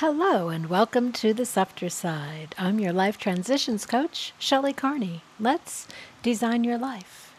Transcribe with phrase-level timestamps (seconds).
[0.00, 2.54] Hello and welcome to the softer side.
[2.58, 5.22] I'm your life transitions coach, Shelley Carney.
[5.40, 5.88] Let's
[6.22, 7.32] design your life.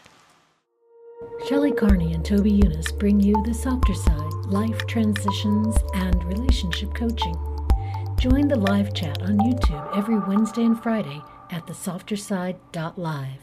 [1.48, 7.36] Shelley Carney and Toby Younis bring you the softer side, life transitions and relationship coaching.
[8.18, 11.22] Join the live chat on YouTube every Wednesday and Friday
[11.52, 13.40] at thesofterside.live.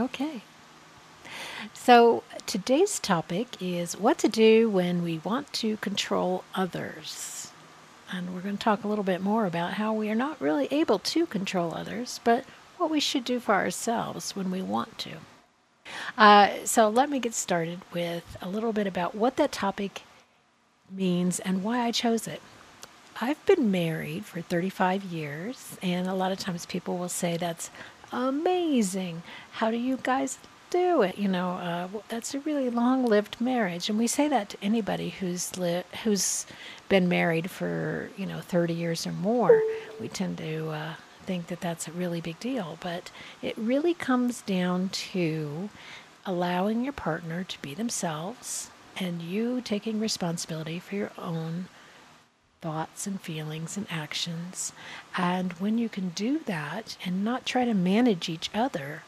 [0.00, 0.42] Okay.
[1.74, 7.52] So, today's topic is what to do when we want to control others.
[8.10, 10.66] And we're going to talk a little bit more about how we are not really
[10.70, 12.44] able to control others, but
[12.78, 15.10] what we should do for ourselves when we want to.
[16.18, 20.02] Uh, so, let me get started with a little bit about what that topic
[20.90, 22.42] means and why I chose it.
[23.20, 27.70] I've been married for 35 years, and a lot of times people will say that's
[28.10, 29.22] amazing.
[29.52, 30.38] How do you guys
[30.72, 31.18] do it.
[31.18, 35.56] You know, uh, that's a really long-lived marriage, and we say that to anybody who's
[35.56, 36.46] li- who's
[36.88, 39.60] been married for you know 30 years or more.
[40.00, 43.10] We tend to uh, think that that's a really big deal, but
[43.42, 45.70] it really comes down to
[46.24, 51.66] allowing your partner to be themselves and you taking responsibility for your own
[52.60, 54.72] thoughts and feelings and actions.
[55.16, 59.02] And when you can do that and not try to manage each other,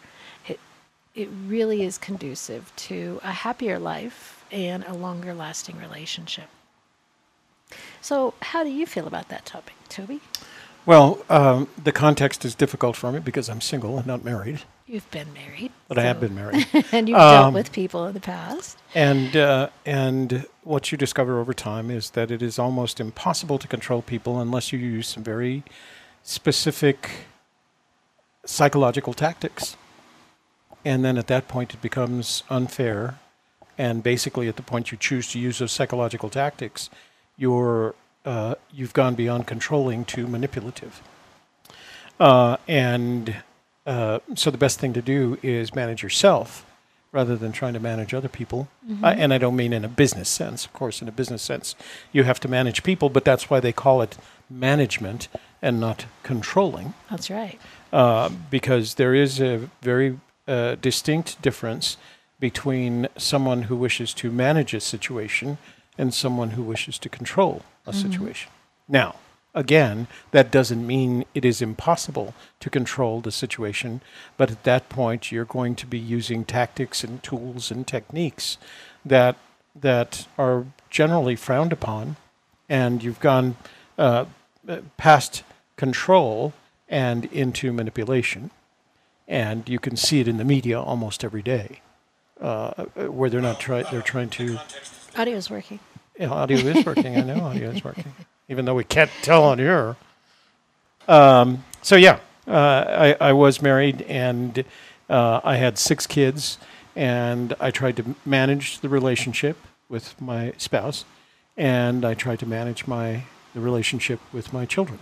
[1.15, 6.49] it really is conducive to a happier life and a longer lasting relationship.
[8.01, 10.21] So, how do you feel about that topic, Toby?
[10.87, 14.63] Well, um, the context is difficult for me because I'm single and not married.
[14.87, 16.03] You've been married, but so.
[16.03, 18.77] I have been married, and you've um, dealt with people in the past.
[18.95, 23.69] And uh, and what you discover over time is that it is almost impossible to
[23.69, 25.65] control people unless you use some very
[26.23, 27.11] specific
[28.45, 29.77] psychological tactics
[30.85, 33.19] and then at that point it becomes unfair.
[33.77, 36.91] And basically, at the point you choose to use those psychological tactics,
[37.37, 41.03] you're uh, you've gone beyond controlling to manipulative.
[42.19, 43.37] Uh, and
[43.87, 46.65] uh, so the best thing to do is manage yourself
[47.13, 48.69] rather than trying to manage other people.
[48.89, 49.05] Mm-hmm.
[49.05, 51.01] and I don't mean in a business sense, of course.
[51.01, 51.77] In a business sense,
[52.13, 54.17] you have to manage people, but that's why they call it
[54.51, 55.29] management
[55.63, 56.95] and not controlling.
[57.11, 57.59] That's right.
[57.93, 61.97] Uh, because there is a very a distinct difference
[62.41, 65.59] between someone who wishes to manage a situation
[65.97, 68.03] and someone who wishes to control a mm-hmm.
[68.03, 68.51] situation.
[68.89, 69.17] Now,
[69.55, 74.01] again, that doesn't mean it is impossible to control the situation,
[74.37, 78.59] but at that point, you're going to be using tactics and tools and techniques
[79.05, 79.37] that
[79.77, 82.17] that are generally frowned upon,
[82.69, 83.57] and you've gone
[83.99, 84.25] uh,
[84.97, 85.43] past
[85.77, 86.53] control
[86.89, 88.51] and into manipulation
[89.27, 91.81] and you can see it in the media almost every day,
[92.41, 93.87] uh, where they're not trying.
[93.91, 94.59] They're trying to.
[95.17, 95.79] Audio is working.
[96.19, 97.17] Yeah, audio is working.
[97.17, 98.13] I know audio is working,
[98.49, 99.97] even though we can't tell on here.
[101.09, 104.65] Um, so yeah, uh, I, I was married and
[105.09, 106.59] uh, I had six kids,
[106.97, 109.57] and I tried to manage the relationship
[109.89, 111.05] with my spouse,
[111.57, 113.25] and I tried to manage my
[113.55, 114.99] the relationship with my children.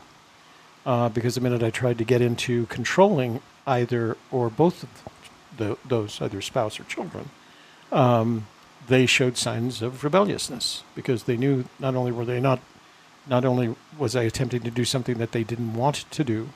[0.85, 4.91] Uh, because the minute I tried to get into controlling either or both of
[5.57, 7.31] the, those, either spouse or children,
[7.91, 8.47] um,
[8.89, 12.61] they showed signs of rebelliousness because they knew not only were they not,
[13.27, 16.49] not only was I attempting to do something that they didn't want to do,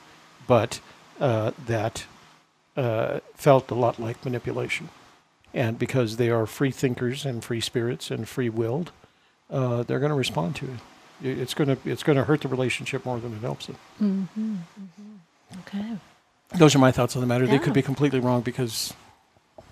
[0.45, 0.79] but
[1.19, 2.05] uh, that
[2.75, 4.89] uh, felt a lot like manipulation.
[5.53, 8.91] And because they are free thinkers and free spirits and free willed,
[9.49, 10.79] uh, they're going to respond to it.
[11.39, 13.75] It's going to it's going to hurt the relationship more than it helps it.
[13.99, 15.59] Mm-hmm, mm-hmm.
[15.61, 15.97] Okay.
[16.55, 17.45] Those are my thoughts on the matter.
[17.45, 17.51] Yeah.
[17.51, 18.93] They could be completely wrong because.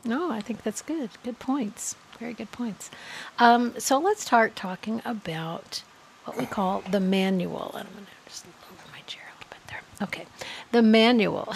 [0.03, 1.09] No, I think that's good.
[1.23, 1.95] Good points.
[2.19, 2.91] Very good points.
[3.39, 5.83] Um, so let's start talking about
[6.25, 7.71] what we call the manual.
[7.75, 9.81] And I'm going to just lower my chair a little bit there.
[10.01, 10.25] Okay.
[10.71, 11.53] The manual.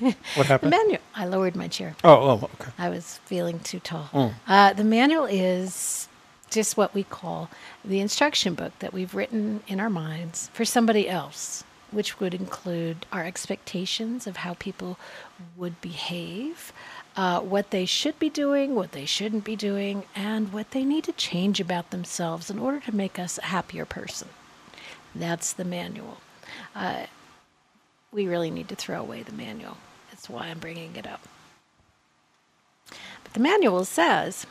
[0.34, 0.72] what happened?
[0.72, 1.00] The manual.
[1.14, 1.94] I lowered my chair.
[2.02, 2.72] Oh, oh okay.
[2.78, 4.08] I was feeling too tall.
[4.12, 4.34] Mm.
[4.46, 6.08] Uh, the manual is
[6.50, 7.48] just what we call
[7.84, 13.06] the instruction book that we've written in our minds for somebody else which would include
[13.12, 14.98] our expectations of how people
[15.56, 16.72] would behave,
[17.16, 21.04] uh, what they should be doing, what they shouldn't be doing, and what they need
[21.04, 24.28] to change about themselves in order to make us a happier person.
[25.14, 26.18] That's the manual.
[26.74, 27.06] Uh,
[28.10, 29.76] we really need to throw away the manual.
[30.10, 31.28] That's why I'm bringing it up.
[33.24, 34.46] But the manual says,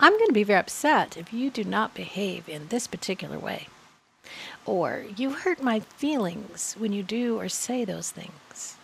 [0.00, 3.68] I'm going to be very upset if you do not behave in this particular way.
[4.64, 8.76] Or, you hurt my feelings when you do or say those things.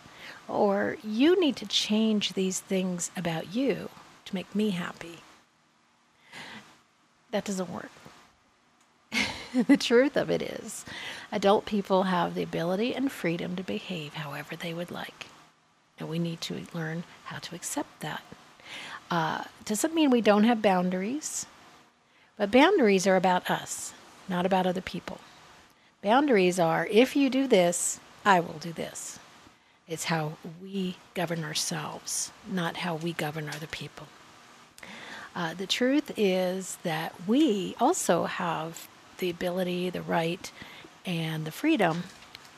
[0.47, 3.89] Or, you need to change these things about you
[4.25, 5.19] to make me happy.
[7.31, 7.91] That doesn't work.
[9.67, 10.85] the truth of it is,
[11.31, 15.27] adult people have the ability and freedom to behave however they would like.
[15.99, 18.21] And we need to learn how to accept that.
[19.11, 21.45] Uh, doesn't mean we don't have boundaries,
[22.37, 23.93] but boundaries are about us,
[24.27, 25.19] not about other people.
[26.01, 29.19] Boundaries are if you do this, I will do this.
[29.85, 34.07] It's how we govern ourselves, not how we govern other people.
[35.35, 38.87] Uh, the truth is that we also have
[39.17, 40.51] the ability, the right,
[41.05, 42.03] and the freedom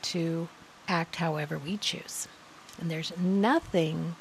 [0.02, 0.48] to
[0.86, 2.28] act however we choose.
[2.80, 4.14] And there's nothing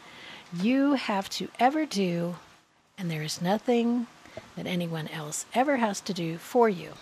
[0.52, 2.38] you have to ever do,
[2.98, 4.08] and there is nothing
[4.56, 6.94] that anyone else ever has to do for you.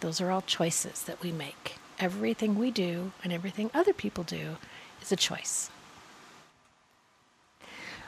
[0.00, 1.76] Those are all choices that we make.
[1.98, 4.56] Everything we do and everything other people do
[5.02, 5.70] is a choice.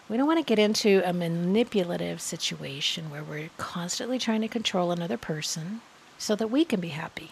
[0.08, 4.90] We don't want to get into a manipulative situation where we're constantly trying to control
[4.90, 5.80] another person
[6.18, 7.30] so that we can be happy.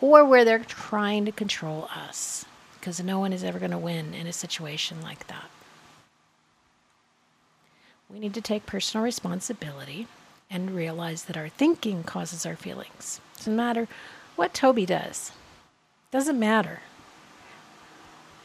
[0.00, 2.44] Or where they're trying to control us
[2.78, 5.50] because no one is ever going to win in a situation like that.
[8.10, 10.06] We need to take personal responsibility
[10.50, 13.20] and realize that our thinking causes our feelings.
[13.36, 13.88] Doesn't matter
[14.36, 15.32] what Toby does.
[16.10, 16.80] Doesn't matter.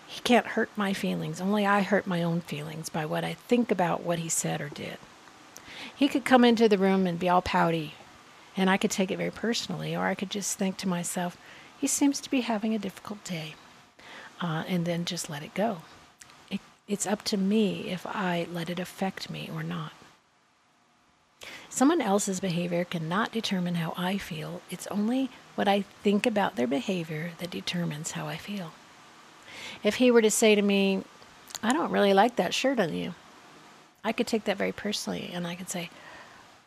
[0.07, 1.39] He can't hurt my feelings.
[1.39, 4.69] Only I hurt my own feelings by what I think about what he said or
[4.69, 4.97] did.
[5.95, 7.93] He could come into the room and be all pouty,
[8.57, 11.37] and I could take it very personally, or I could just think to myself,
[11.77, 13.53] he seems to be having a difficult day,
[14.41, 15.83] uh, and then just let it go.
[16.49, 19.91] It, it's up to me if I let it affect me or not.
[21.69, 24.61] Someone else's behavior cannot determine how I feel.
[24.71, 28.71] It's only what I think about their behavior that determines how I feel.
[29.83, 31.03] If he were to say to me,
[31.61, 33.13] I don't really like that shirt on you,
[34.03, 35.89] I could take that very personally and I could say,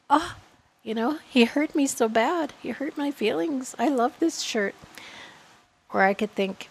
[0.09, 0.37] Oh,
[0.83, 2.53] you know, he hurt me so bad.
[2.61, 3.75] He hurt my feelings.
[3.79, 4.75] I love this shirt.
[5.93, 6.69] Or I could think,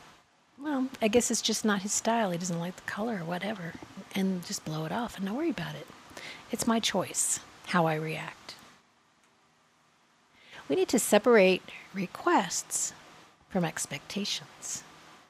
[0.60, 2.32] well, I guess it's just not his style.
[2.32, 3.74] He doesn't like the color or whatever.
[4.16, 5.88] And just blow it off and not worry about it.
[6.52, 8.56] It's my choice how I react.
[10.68, 11.64] We need to separate
[11.94, 12.94] requests
[13.50, 14.84] from expectations.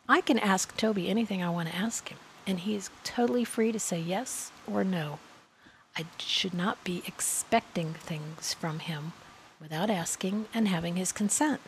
[0.07, 3.71] I can ask Toby anything I want to ask him, and he is totally free
[3.71, 5.19] to say yes or no.
[5.97, 9.13] I should not be expecting things from him
[9.59, 11.61] without asking and having his consent.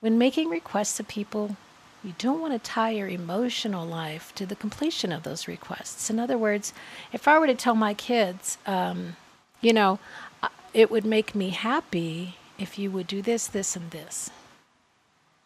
[0.00, 1.56] When making requests of people,
[2.04, 6.10] you don't want to tie your emotional life to the completion of those requests.
[6.10, 6.72] In other words,
[7.12, 9.16] if I were to tell my kids, um,
[9.60, 9.98] you know,
[10.42, 14.30] uh, it would make me happy if you would do this, this, and this,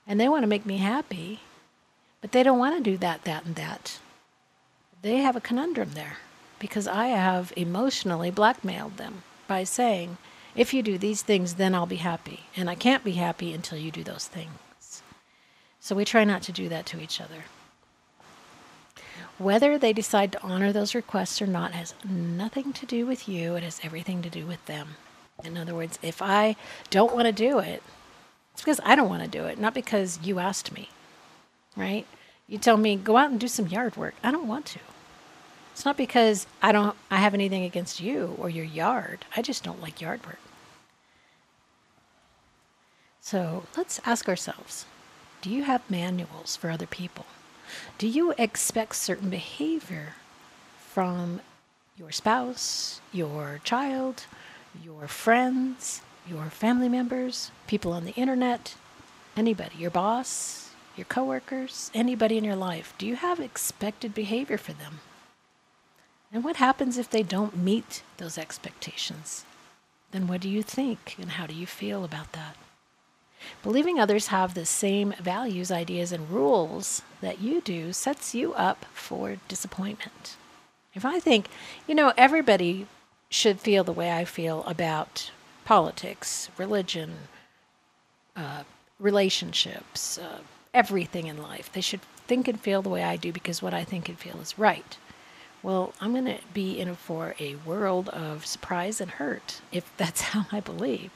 [0.06, 1.40] and they want to make me happy,
[2.20, 3.98] but they don't want to do that, that, and that.
[5.02, 6.18] They have a conundrum there
[6.58, 10.16] because I have emotionally blackmailed them by saying,
[10.54, 12.44] if you do these things, then I'll be happy.
[12.56, 15.02] And I can't be happy until you do those things.
[15.80, 17.44] So we try not to do that to each other.
[19.38, 23.56] Whether they decide to honor those requests or not has nothing to do with you,
[23.56, 24.96] it has everything to do with them.
[25.42, 26.56] In other words, if I
[26.90, 27.82] don't want to do it,
[28.52, 30.88] it's because I don't want to do it, not because you asked me
[31.76, 32.06] right?
[32.48, 34.14] You tell me go out and do some yard work.
[34.22, 34.78] I don't want to.
[35.72, 39.24] It's not because I don't I have anything against you or your yard.
[39.36, 40.38] I just don't like yard work.
[43.20, 44.84] So, let's ask ourselves,
[45.42, 47.24] do you have manuals for other people?
[47.98, 50.14] Do you expect certain behavior
[50.78, 51.40] from
[51.98, 54.26] your spouse, your child,
[54.82, 58.74] your friends, your family members, people on the internet,
[59.36, 64.72] anybody, your boss, your coworkers, anybody in your life, do you have expected behavior for
[64.72, 65.00] them?
[66.32, 69.44] And what happens if they don't meet those expectations?
[70.12, 72.56] Then what do you think and how do you feel about that?
[73.62, 78.84] Believing others have the same values, ideas, and rules that you do sets you up
[78.92, 80.36] for disappointment.
[80.94, 81.48] If I think,
[81.86, 82.86] you know, everybody
[83.30, 85.30] should feel the way I feel about
[85.64, 87.14] politics, religion,
[88.36, 88.64] uh,
[88.98, 90.38] relationships, uh,
[90.74, 91.70] everything in life.
[91.72, 94.40] They should think and feel the way I do because what I think and feel
[94.40, 94.96] is right.
[95.62, 100.20] Well, I'm going to be in for a world of surprise and hurt if that's
[100.20, 101.10] how I believe.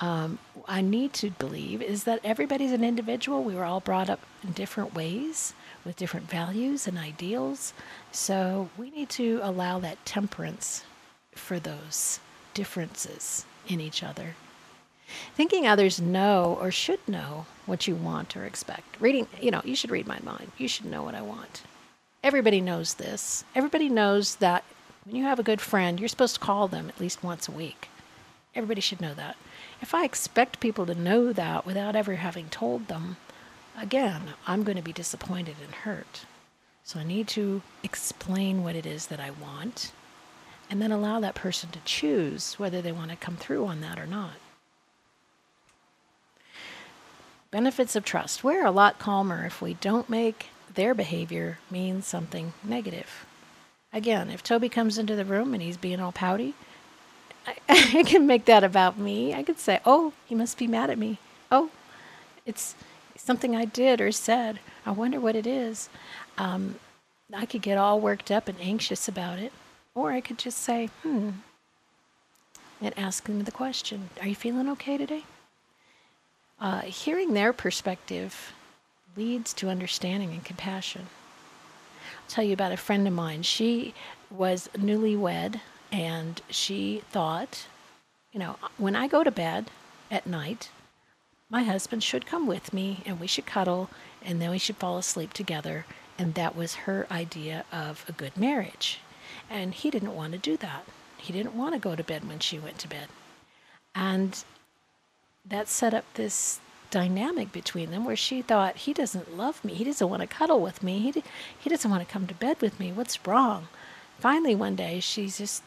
[0.00, 3.42] Um, I need to believe is that everybody's an individual.
[3.42, 7.72] We were all brought up in different ways with different values and ideals.
[8.12, 10.84] So we need to allow that temperance
[11.32, 12.20] for those
[12.52, 14.34] differences in each other.
[15.34, 19.00] Thinking others know or should know what you want or expect.
[19.00, 20.52] Reading, you know, you should read my mind.
[20.58, 21.62] You should know what I want.
[22.22, 23.44] Everybody knows this.
[23.54, 24.64] Everybody knows that
[25.06, 27.52] when you have a good friend, you're supposed to call them at least once a
[27.52, 27.88] week.
[28.54, 29.36] Everybody should know that.
[29.80, 33.16] If I expect people to know that without ever having told them,
[33.76, 36.24] again, I'm going to be disappointed and hurt.
[36.84, 39.92] So I need to explain what it is that I want
[40.70, 43.98] and then allow that person to choose whether they want to come through on that
[43.98, 44.34] or not.
[47.50, 48.44] Benefits of trust.
[48.44, 53.24] We're a lot calmer if we don't make their behavior mean something negative.
[53.92, 56.54] Again, if Toby comes into the room and he's being all pouty,
[57.48, 57.56] I,
[57.98, 59.34] I can make that about me.
[59.34, 61.18] I could say, oh, he must be mad at me.
[61.50, 61.70] Oh,
[62.44, 62.74] it's
[63.16, 64.60] something I did or said.
[64.84, 65.88] I wonder what it is.
[66.36, 66.76] Um,
[67.32, 69.52] I could get all worked up and anxious about it.
[69.94, 71.30] Or I could just say, hmm,
[72.80, 75.24] and ask them the question Are you feeling okay today?
[76.60, 78.52] Uh, hearing their perspective
[79.16, 81.06] leads to understanding and compassion.
[82.14, 83.42] I'll tell you about a friend of mine.
[83.42, 83.94] She
[84.30, 85.60] was newlywed
[85.90, 87.66] and she thought,
[88.32, 89.70] you know, when I go to bed
[90.10, 90.70] at night,
[91.50, 93.88] my husband should come with me and we should cuddle
[94.22, 95.86] and then we should fall asleep together.
[96.18, 99.00] And that was her idea of a good marriage.
[99.48, 100.84] And he didn't want to do that.
[101.16, 103.08] He didn't want to go to bed when she went to bed.
[103.94, 104.44] And
[105.44, 109.84] that set up this dynamic between them where she thought he doesn't love me he
[109.84, 111.22] doesn't want to cuddle with me he,
[111.58, 113.68] he doesn't want to come to bed with me what's wrong
[114.18, 115.62] finally one day she just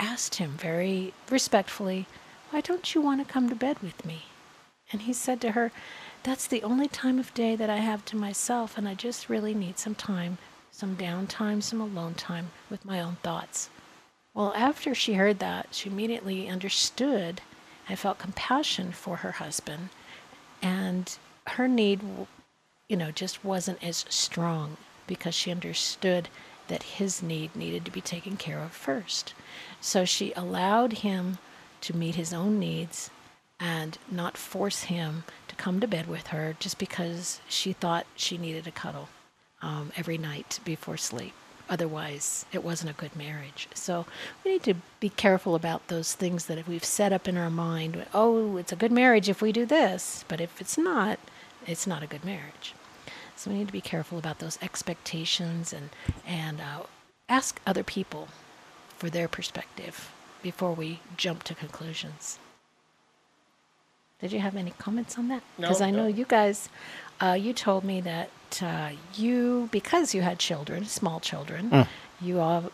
[0.00, 2.06] asked him very respectfully
[2.50, 4.24] why don't you want to come to bed with me
[4.92, 5.70] and he said to her
[6.22, 9.54] that's the only time of day that i have to myself and i just really
[9.54, 10.38] need some time
[10.70, 13.68] some downtime some alone time with my own thoughts
[14.34, 17.40] well after she heard that she immediately understood
[17.88, 19.88] I felt compassion for her husband,
[20.60, 22.02] and her need,
[22.88, 24.76] you know, just wasn't as strong
[25.06, 26.28] because she understood
[26.68, 29.32] that his need needed to be taken care of first.
[29.80, 31.38] So she allowed him
[31.82, 33.10] to meet his own needs
[33.60, 38.38] and not force him to come to bed with her just because she thought she
[38.38, 39.08] needed a cuddle
[39.62, 41.34] um, every night before sleep.
[41.68, 43.68] Otherwise, it wasn't a good marriage.
[43.74, 44.06] So
[44.42, 48.06] we need to be careful about those things that we've set up in our mind.
[48.14, 51.18] Oh, it's a good marriage if we do this, but if it's not,
[51.66, 52.74] it's not a good marriage.
[53.36, 55.90] So we need to be careful about those expectations and
[56.26, 56.84] and uh,
[57.28, 58.28] ask other people
[58.98, 60.10] for their perspective
[60.42, 62.38] before we jump to conclusions.
[64.20, 65.42] Did you have any comments on that?
[65.56, 66.08] Because No, I know no.
[66.08, 66.68] you guys,
[67.20, 68.30] uh, you told me that
[68.62, 71.86] uh, you, because you had children, small children, Mm.
[72.20, 72.72] you all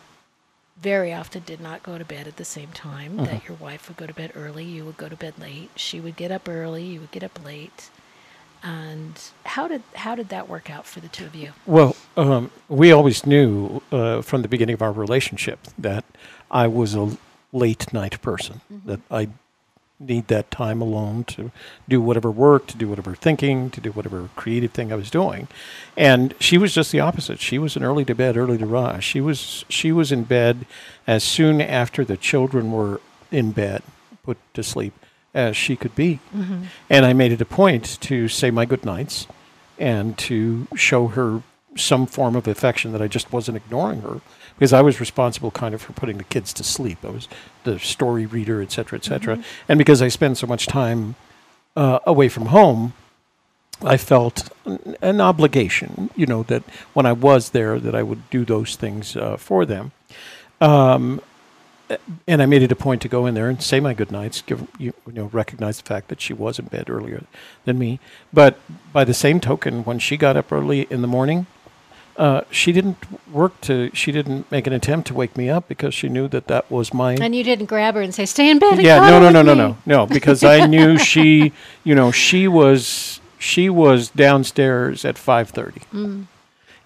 [0.81, 3.13] very often did not go to bed at the same time.
[3.13, 3.25] Mm-hmm.
[3.25, 5.69] That your wife would go to bed early, you would go to bed late.
[5.75, 7.89] She would get up early, you would get up late.
[8.65, 11.51] And how did how did that work out for the two of you?
[11.67, 16.03] Well, um, we always knew uh, from the beginning of our relationship that
[16.49, 17.15] I was a
[17.53, 19.29] late night person, that I
[19.99, 21.51] need that time alone to
[21.87, 25.47] do whatever work, to do whatever thinking, to do whatever creative thing I was doing.
[25.95, 27.39] And she was just the opposite.
[27.39, 29.03] She was an early to bed, early to rise.
[29.03, 30.65] She was she was in bed
[31.05, 32.99] as soon after the children were
[33.31, 33.83] in bed,
[34.23, 34.93] put to sleep,
[35.35, 36.19] as she could be.
[36.89, 39.27] And I made it a point to say my good nights
[39.77, 41.43] and to show her
[41.77, 44.21] some form of affection that I just wasn't ignoring her
[44.55, 46.99] because I was responsible kind of for putting the kids to sleep.
[47.03, 47.27] I was
[47.65, 49.43] the story reader, et cetera, et cetera.
[49.67, 51.15] And because I spend so much time
[51.75, 52.93] uh, away from home,
[53.83, 56.63] I felt an, an obligation, you know, that
[56.93, 59.91] when I was there, that I would do those things uh, for them.
[60.61, 61.19] Um,
[62.27, 64.41] and I made it a point to go in there and say my good nights,
[64.41, 67.23] give you, you know, recognize the fact that she was in bed earlier
[67.65, 67.99] than me.
[68.33, 68.59] But
[68.91, 71.47] by the same token, when she got up early in the morning,
[72.17, 72.97] uh, she didn't
[73.29, 73.91] work to.
[73.93, 76.93] She didn't make an attempt to wake me up because she knew that that was
[76.93, 77.13] my.
[77.13, 79.53] And you didn't grab her and say, "Stay in bed." Yeah, no, no, no, no,
[79.53, 81.51] no, no, because I knew she,
[81.83, 85.81] you know, she was she was downstairs at five thirty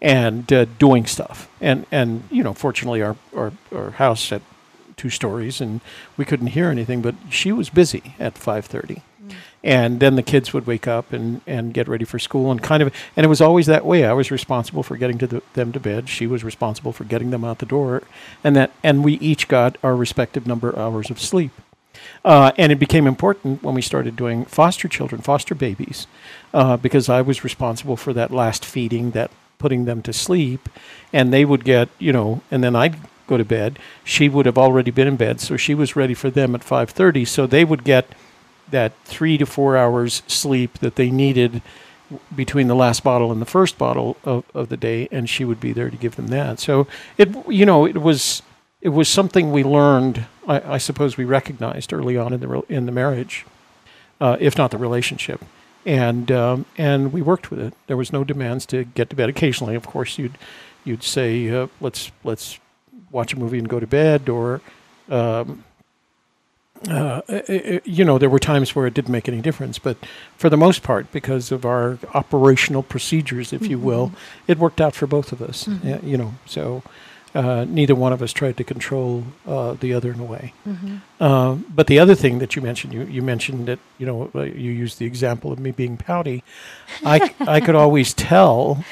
[0.01, 1.49] and uh, doing stuff.
[1.61, 4.41] And and you know, fortunately, our, our our house had
[4.99, 5.81] two stories, and
[6.17, 7.01] we couldn't hear anything.
[7.01, 9.01] But she was busy at five thirty,
[9.63, 12.83] and then the kids would wake up and and get ready for school, and kind
[12.83, 12.93] of.
[13.15, 14.05] And it was always that way.
[14.05, 16.09] I was responsible for getting to the, them to bed.
[16.09, 18.03] She was responsible for getting them out the door,
[18.43, 21.51] and that and we each got our respective number of hours of sleep.
[22.23, 26.07] Uh, and it became important when we started doing foster children, foster babies,
[26.53, 30.69] uh, because I was responsible for that last feeding, that putting them to sleep,
[31.11, 32.95] and they would get, you know, and then I'd
[33.29, 33.79] go to bed.
[34.03, 37.25] She would have already been in bed, so she was ready for them at 5:30.
[37.25, 38.05] So they would get
[38.71, 41.61] that three to four hours sleep that they needed
[42.35, 45.59] between the last bottle and the first bottle of, of the day, and she would
[45.59, 46.59] be there to give them that.
[46.59, 48.41] So it, you know, it was
[48.81, 50.25] it was something we learned.
[50.47, 53.45] I, I suppose we recognized early on in the in the marriage
[54.21, 55.43] uh, if not the relationship.
[55.85, 57.73] And um, and we worked with it.
[57.87, 59.29] There was no demands to get to bed.
[59.29, 60.37] Occasionally, of course, you'd
[60.83, 62.59] you'd say, uh, "Let's let's
[63.11, 64.61] watch a movie and go to bed," or
[65.09, 65.63] um,
[66.87, 67.21] uh,
[67.83, 69.97] you know, there were times where it didn't make any difference, but
[70.37, 74.13] for the most part, because of our operational procedures, if you will,
[74.47, 75.65] it worked out for both of us.
[75.65, 75.83] Mhm.
[75.83, 76.81] Yeah, you know, so
[77.35, 80.53] uh, neither one of us tried to control uh, the other in a way.
[80.67, 81.23] Mm-hmm.
[81.23, 84.43] Um, but the other thing that you mentioned, you, you mentioned that you know uh,
[84.43, 86.43] you used the example of me being pouty.
[87.05, 88.83] I I could always tell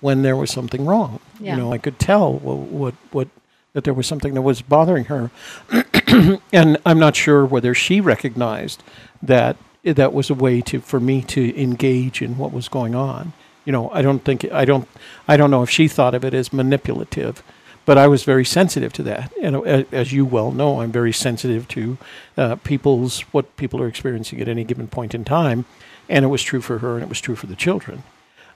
[0.00, 1.18] when there was something wrong.
[1.40, 1.56] Yeah.
[1.56, 3.28] You know, I could tell what what, what
[3.72, 5.30] that there was something that was bothering her,
[6.52, 8.82] and I'm not sure whether she recognized
[9.22, 13.32] that that was a way to for me to engage in what was going on.
[13.64, 14.88] You know, I don't think I don't
[15.26, 17.42] I don't know if she thought of it as manipulative,
[17.84, 19.32] but I was very sensitive to that.
[19.40, 21.98] And uh, as you well know, I'm very sensitive to
[22.36, 25.64] uh, people's what people are experiencing at any given point in time,
[26.08, 28.02] and it was true for her, and it was true for the children.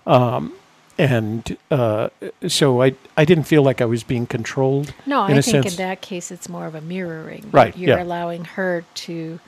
[0.07, 0.53] Um,
[0.99, 2.09] and uh,
[2.49, 4.93] so I I didn't feel like I was being controlled.
[5.07, 5.71] No, I think sense.
[5.73, 7.45] in that case it's more of a mirroring.
[7.53, 8.03] Right, You're yeah.
[8.05, 9.39] allowing her to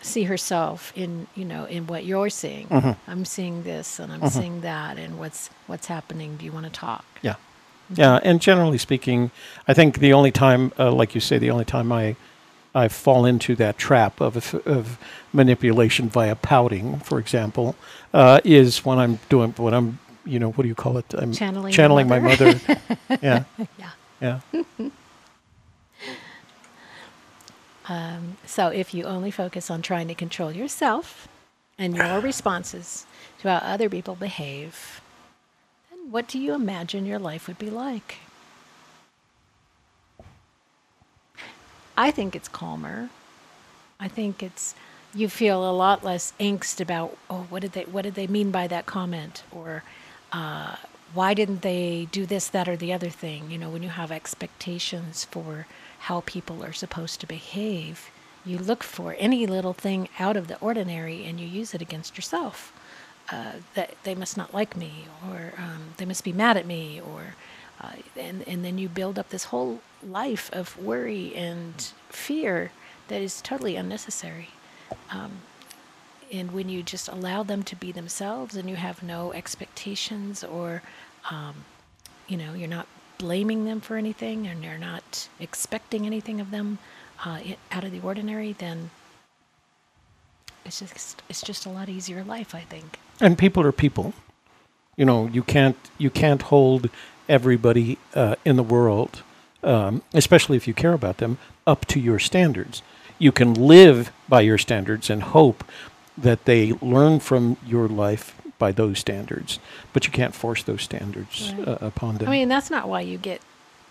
[0.00, 2.66] see herself in you know in what you're seeing.
[2.68, 2.96] Mhm.
[3.06, 4.30] I'm seeing this and I'm Mhm.
[4.30, 6.36] seeing that and what's what's happening.
[6.36, 7.04] Do you want to talk?
[7.22, 7.34] Yeah.
[7.94, 9.30] Yeah, and generally speaking,
[9.66, 12.16] I think the only time, uh, like you say, the only time I
[12.74, 14.98] I fall into that trap of of
[15.32, 17.74] manipulation via pouting, for example,
[18.12, 21.06] uh, is when I'm doing when I'm you know what do you call it?
[21.14, 22.46] I'm Channeling channeling my mother.
[22.46, 22.60] mother.
[23.22, 23.44] yeah,
[23.78, 23.90] Yeah.
[24.20, 24.40] yeah.
[27.88, 31.26] Um, so if you only focus on trying to control yourself
[31.78, 33.06] and your responses
[33.40, 35.00] to how other people behave,
[35.90, 38.16] then what do you imagine your life would be like?
[41.96, 43.08] I think it's calmer.
[43.98, 44.74] I think it's
[45.14, 48.50] you feel a lot less angst about oh what did they what did they mean
[48.50, 49.82] by that comment or
[50.32, 50.76] uh,
[51.14, 53.50] why didn't they do this that or the other thing?
[53.50, 55.66] You know when you have expectations for
[56.00, 58.10] how people are supposed to behave
[58.48, 62.16] you look for any little thing out of the ordinary and you use it against
[62.16, 62.72] yourself.
[63.30, 66.98] Uh, that they must not like me or um, they must be mad at me
[66.98, 67.34] or
[67.80, 72.72] uh, and, and then you build up this whole life of worry and fear
[73.08, 74.48] that is totally unnecessary.
[75.10, 75.42] Um,
[76.32, 80.82] and when you just allow them to be themselves and you have no expectations or
[81.30, 81.54] um,
[82.26, 82.86] you know you're not
[83.18, 86.78] blaming them for anything and you're not expecting anything of them
[87.24, 87.40] uh,
[87.72, 88.90] out of the ordinary then
[90.64, 94.12] it's just it's just a lot easier life i think And people are people.
[94.96, 96.90] You know, you can't you can't hold
[97.28, 99.22] everybody uh, in the world,
[99.62, 102.82] um, especially if you care about them, up to your standards.
[103.18, 105.64] You can live by your standards and hope
[106.22, 109.58] that they learn from your life by those standards,
[109.92, 111.68] but you can't force those standards Right.
[111.68, 112.28] uh, upon them.
[112.28, 113.40] I mean, that's not why you get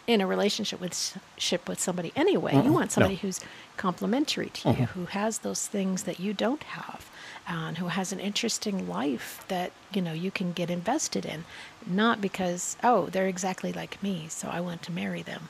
[0.08, 2.54] in a relationship with ship with somebody anyway.
[2.56, 2.94] You Mm-mm, want no.
[2.96, 3.40] somebody who's
[3.78, 4.88] complementary to you, Mhm.
[4.90, 7.10] who has those things that you don't have,
[7.48, 11.44] and who has an interesting life that you know you can get invested in,
[11.86, 15.50] not because oh they're exactly like me, so I want to marry them.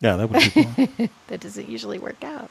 [0.00, 2.50] yeah, that would be that doesn't usually work out.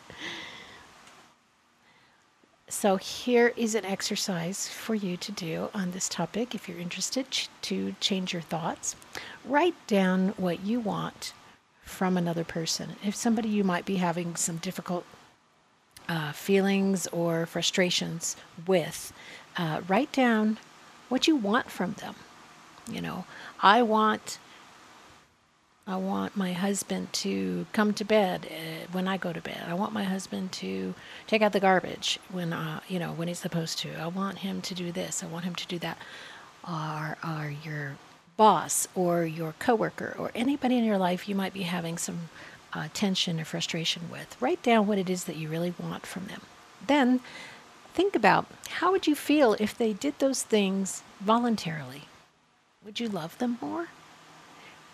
[2.67, 7.29] So, here is an exercise for you to do on this topic if you're interested
[7.29, 8.95] ch- to change your thoughts.
[9.45, 11.33] Write down what you want
[11.83, 12.95] from another person.
[13.05, 15.05] If somebody you might be having some difficult
[16.09, 19.13] uh, feelings or frustrations with,
[19.57, 20.57] uh, write down
[21.07, 22.15] what you want from them.
[22.89, 23.25] You know,
[23.61, 24.39] I want
[25.87, 29.63] I want my husband to come to bed uh, when I go to bed.
[29.67, 30.95] I want my husband to
[31.27, 33.93] take out the garbage when uh, you know when he's supposed to.
[33.95, 35.23] I want him to do this.
[35.23, 35.99] I want him to do that.
[36.67, 37.97] Or, or your
[38.35, 42.29] boss or your coworker or anybody in your life you might be having some
[42.73, 44.35] uh, tension or frustration with.
[44.41, 46.41] Write down what it is that you really want from them.
[46.87, 47.19] Then
[47.93, 52.05] think about how would you feel if they did those things voluntarily.
[52.83, 53.89] Would you love them more?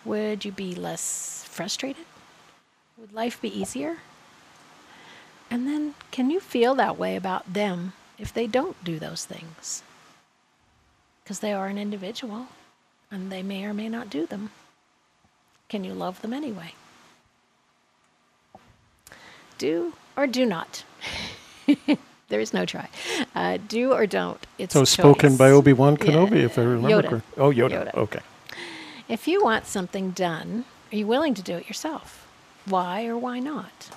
[0.05, 2.05] Would you be less frustrated?
[2.97, 3.97] Would life be easier?
[5.49, 9.83] And then, can you feel that way about them if they don't do those things?
[11.23, 12.47] Because they are an individual
[13.11, 14.51] and they may or may not do them.
[15.69, 16.73] Can you love them anyway?
[19.57, 20.83] Do or do not.
[22.29, 22.89] there is no try.
[23.35, 24.45] Uh, do or don't.
[24.57, 25.51] It's so spoken by.
[25.51, 27.09] Obi Wan Yeah, Kenobi, if I remember Yoda.
[27.09, 27.43] correctly.
[27.43, 27.85] Oh, Yoda.
[27.85, 27.95] Yoda.
[27.95, 28.19] Okay.
[29.11, 32.25] If you want something done, are you willing to do it yourself?
[32.63, 33.89] Why or why not?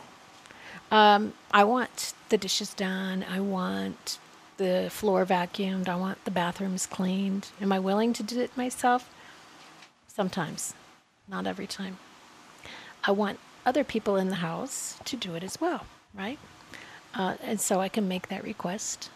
[0.91, 3.25] Um, I want the dishes done.
[3.31, 4.19] I want
[4.57, 5.89] the floor vacuumed.
[5.89, 7.51] I want the bathrooms cleaned.
[7.61, 9.09] Am I willing to do it myself?
[10.09, 10.75] Sometimes,
[11.29, 11.99] not every time.
[13.05, 16.41] I want other people in the house to do it as well, right?
[17.15, 19.11] Uh, and so I can make that request,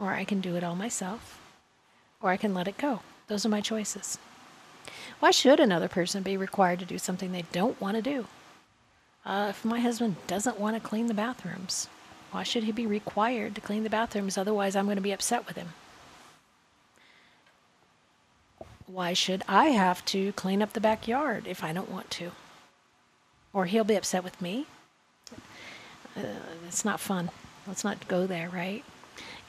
[0.00, 1.40] or I can do it all myself,
[2.20, 3.02] or I can let it go.
[3.28, 4.18] Those are my choices.
[5.20, 8.26] Why should another person be required to do something they don't want to do?
[9.24, 11.88] Uh, if my husband doesn't want to clean the bathrooms,
[12.30, 14.38] why should he be required to clean the bathrooms?
[14.38, 15.68] Otherwise, I'm going to be upset with him.
[18.86, 22.32] Why should I have to clean up the backyard if I don't want to?
[23.52, 24.66] Or he'll be upset with me?
[26.16, 26.22] Uh,
[26.66, 27.30] it's not fun.
[27.66, 28.84] Let's not go there, right?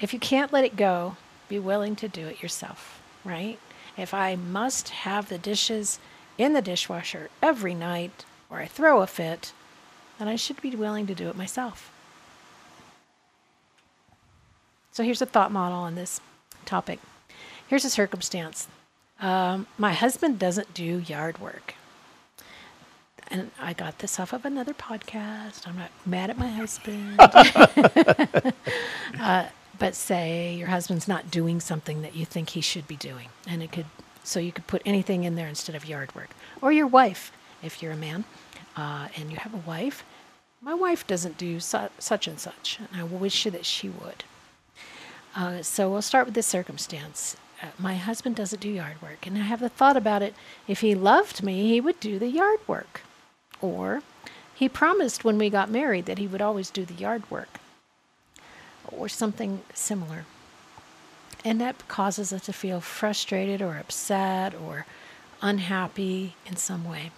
[0.02, 1.16] If you can't let it go,
[1.48, 3.58] be willing to do it yourself, right?
[3.98, 6.00] If I must have the dishes
[6.38, 9.54] in the dishwasher every night or I throw a fit,
[10.20, 11.92] then I should be willing to do it myself.
[14.92, 16.20] So here's a thought model on this
[16.66, 17.00] topic.
[17.68, 18.68] Here's a circumstance.
[19.20, 21.76] Um, my husband doesn't do yard work.
[23.30, 25.66] And I got this off of another podcast.
[25.66, 27.16] I'm not mad at my husband.
[29.20, 29.46] uh,
[29.82, 33.30] but say your husband's not doing something that you think he should be doing.
[33.48, 33.88] And it could,
[34.24, 36.30] so you could put anything in there instead of yard work.
[36.62, 37.32] Or your wife,
[37.64, 38.24] if you're a man
[38.78, 40.04] uh, and you have a wife.
[40.62, 44.24] My wife doesn't do su- such and such, and I wish that she would.
[45.36, 47.36] Uh, so we'll start with this circumstance.
[47.60, 50.36] Uh, my husband doesn't do yard work, and I have the thought about it.
[50.68, 53.02] If he loved me, he would do the yard work.
[53.60, 54.04] Or
[54.54, 57.61] he promised when we got married that he would always do the yard work,
[58.96, 60.26] or something similar.
[61.44, 64.86] And that causes us to feel frustrated or upset or
[65.42, 67.12] unhappy in some way.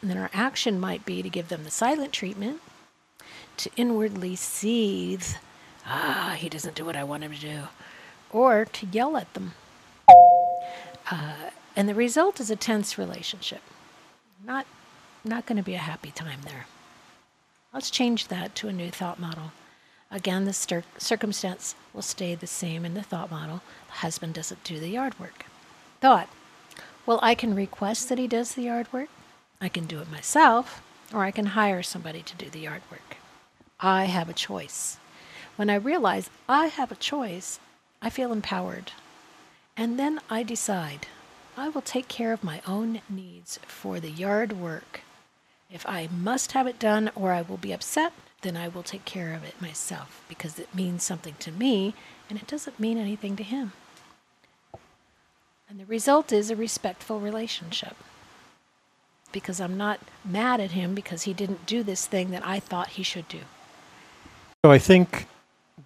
[0.00, 2.60] And then our action might be to give them the silent treatment,
[3.58, 5.36] to inwardly seethe
[5.86, 7.62] ah, he doesn't do what I want him to do,
[8.30, 9.52] or to yell at them.
[11.10, 13.60] Uh, and the result is a tense relationship.
[14.44, 14.66] Not,
[15.24, 16.66] not going to be a happy time there.
[17.72, 19.52] Let's change that to a new thought model.
[20.14, 23.62] Again, the stir- circumstance will stay the same in the thought model.
[23.88, 25.46] The husband doesn't do the yard work.
[26.00, 26.28] Thought,
[27.04, 29.08] well, I can request that he does the yard work.
[29.60, 30.80] I can do it myself,
[31.12, 33.16] or I can hire somebody to do the yard work.
[33.80, 34.98] I have a choice.
[35.56, 37.58] When I realize I have a choice,
[38.00, 38.92] I feel empowered.
[39.76, 41.08] And then I decide
[41.56, 45.00] I will take care of my own needs for the yard work.
[45.72, 48.12] If I must have it done or I will be upset,
[48.44, 51.94] then I will take care of it myself because it means something to me
[52.30, 53.72] and it doesn't mean anything to him.
[55.68, 57.96] And the result is a respectful relationship
[59.32, 62.90] because I'm not mad at him because he didn't do this thing that I thought
[62.90, 63.40] he should do.
[64.64, 65.26] So I think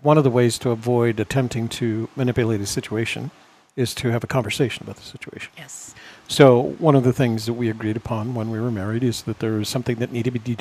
[0.02, 3.30] one of the ways to avoid attempting to manipulate a situation
[3.76, 5.52] is to have a conversation about the situation.
[5.56, 5.94] Yes.
[6.26, 9.38] So one of the things that we agreed upon when we were married is that
[9.38, 10.56] there was something that needed to be,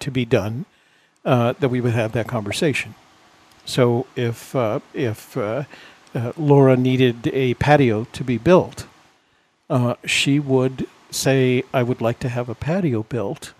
[0.00, 0.64] to be done,
[1.24, 2.94] uh, that we would have that conversation.
[3.64, 5.64] So if uh, if uh,
[6.14, 8.86] uh Laura needed a patio to be built,
[9.70, 13.52] uh, she would say, "I would like to have a patio built.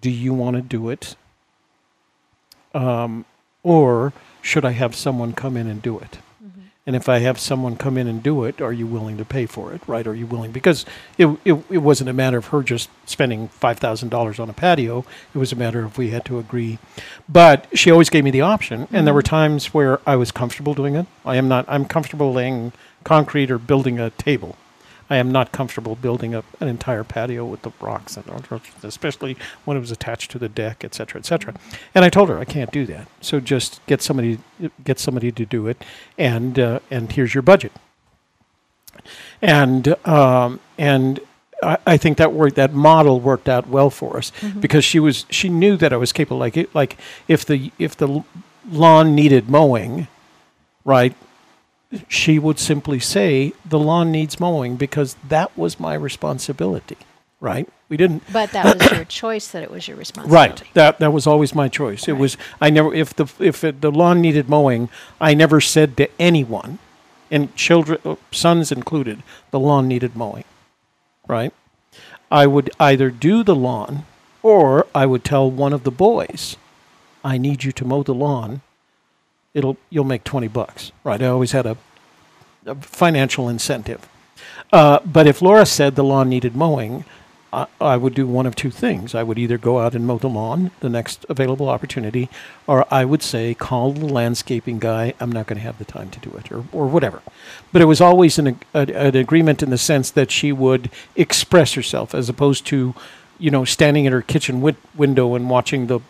[0.00, 1.16] Do you want to do it?"
[2.72, 3.24] Um,
[3.62, 6.18] or should I have someone come in and do it?
[6.90, 9.46] And if I have someone come in and do it, are you willing to pay
[9.46, 9.80] for it?
[9.86, 10.04] Right?
[10.08, 10.50] Are you willing?
[10.50, 10.84] Because
[11.18, 15.04] it, it, it wasn't a matter of her just spending $5,000 on a patio.
[15.32, 16.80] It was a matter of we had to agree.
[17.28, 18.86] But she always gave me the option.
[18.86, 18.96] Mm-hmm.
[18.96, 19.36] And there were mm-hmm.
[19.36, 21.06] times where I was comfortable doing it.
[21.24, 22.72] I am not, I'm comfortable laying
[23.04, 24.56] concrete or building a table.
[25.10, 28.26] I am not comfortable building up an entire patio with the rocks and
[28.84, 31.54] especially when it was attached to the deck, et cetera, et cetera.
[31.94, 33.08] And I told her I can't do that.
[33.20, 34.38] So just get somebody
[34.84, 35.84] get somebody to do it,
[36.16, 37.72] and uh, and here's your budget.
[39.42, 41.20] And um, and
[41.62, 42.56] I, I think that worked.
[42.56, 44.60] That model worked out well for us mm-hmm.
[44.60, 46.38] because she was she knew that I was capable.
[46.38, 46.96] Like it, like
[47.26, 48.24] if the if the
[48.70, 50.06] lawn needed mowing,
[50.84, 51.14] right?
[52.08, 56.98] She would simply say, The lawn needs mowing because that was my responsibility,
[57.40, 57.68] right?
[57.88, 58.22] We didn't.
[58.32, 60.64] But that was your choice that it was your responsibility.
[60.64, 60.74] Right.
[60.74, 62.06] That, that was always my choice.
[62.06, 62.16] Right.
[62.16, 64.88] It was, I never, if the, if it, the lawn needed mowing,
[65.20, 66.78] I never said to anyone,
[67.30, 70.44] and children, uh, sons included, the lawn needed mowing,
[71.28, 71.52] right?
[72.30, 74.04] I would either do the lawn
[74.42, 76.56] or I would tell one of the boys,
[77.24, 78.62] I need you to mow the lawn
[79.54, 81.76] it'll you'll make 20 bucks right i always had a,
[82.66, 84.08] a financial incentive
[84.72, 87.04] uh, but if laura said the lawn needed mowing
[87.52, 89.14] I, I would do one of two things.
[89.14, 92.28] I would either go out and mow the lawn, the next available opportunity,
[92.66, 95.14] or I would say, call the landscaping guy.
[95.20, 97.22] I'm not going to have the time to do it, or, or whatever.
[97.72, 101.74] But it was always an, a, an agreement in the sense that she would express
[101.74, 102.94] herself as opposed to,
[103.38, 106.00] you know, standing at her kitchen win- window and watching the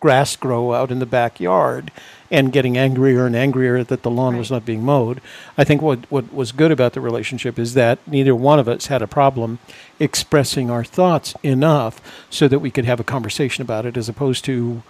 [0.00, 1.90] grass grow out in the backyard
[2.30, 5.20] and getting angrier and angrier that the lawn was not being mowed.
[5.56, 8.86] I think what, what was good about the relationship is that neither one of us
[8.86, 9.58] had a problem
[9.98, 14.44] expressing our thoughts enough so that we could have a conversation about it as opposed
[14.44, 14.82] to,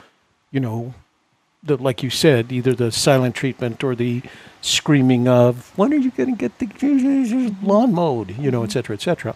[0.51, 0.95] you know,
[1.63, 4.23] the, like you said, either the silent treatment or the
[4.61, 8.95] screaming of, when are you going to get the lawn mowed, you know, et cetera,
[8.95, 9.35] et cetera.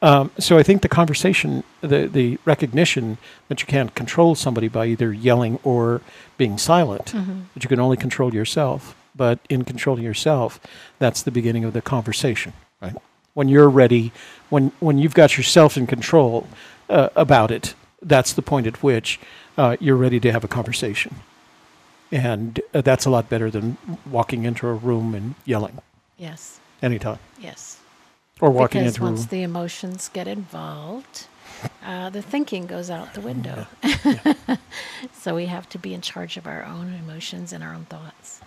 [0.00, 4.86] Um, so I think the conversation, the, the recognition that you can't control somebody by
[4.86, 6.00] either yelling or
[6.36, 7.40] being silent, Mm-hmm.
[7.54, 8.94] that you can only control yourself.
[9.16, 10.60] But in controlling yourself,
[11.00, 12.94] that's the beginning of the conversation, right?
[13.34, 14.12] When you're ready,
[14.48, 16.46] when when you've got yourself in control
[16.88, 19.18] uh, about it, that's the point at which
[19.56, 21.16] uh, you're ready to have a conversation,
[22.12, 23.76] and uh, that's a lot better than
[24.08, 25.78] walking into a room and yelling
[26.16, 26.60] Yes.
[26.80, 27.77] anytime, Yes.
[28.40, 31.26] Or walking because into once the emotions get involved,
[31.84, 33.66] uh, the thinking goes out the window.
[35.12, 38.40] so we have to be in charge of our own emotions and our own thoughts.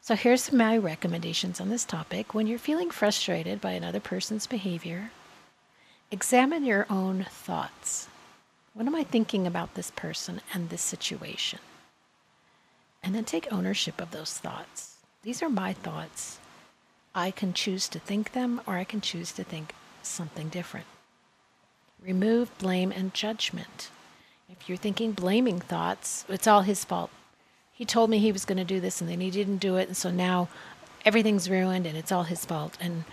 [0.00, 2.34] So here's my recommendations on this topic.
[2.34, 5.12] When you're feeling frustrated by another person's behavior,
[6.10, 8.08] examine your own thoughts.
[8.74, 11.60] What am I thinking about this person and this situation?
[13.04, 14.96] And then take ownership of those thoughts.
[15.22, 16.39] These are my thoughts.
[17.14, 20.86] I can choose to think them or I can choose to think something different.
[22.02, 23.90] Remove blame and judgment.
[24.48, 27.10] If you're thinking blaming thoughts, it's all his fault.
[27.72, 29.88] He told me he was going to do this and then he didn't do it,
[29.88, 30.48] and so now
[31.04, 32.76] everything's ruined and it's all his fault.
[32.80, 33.04] And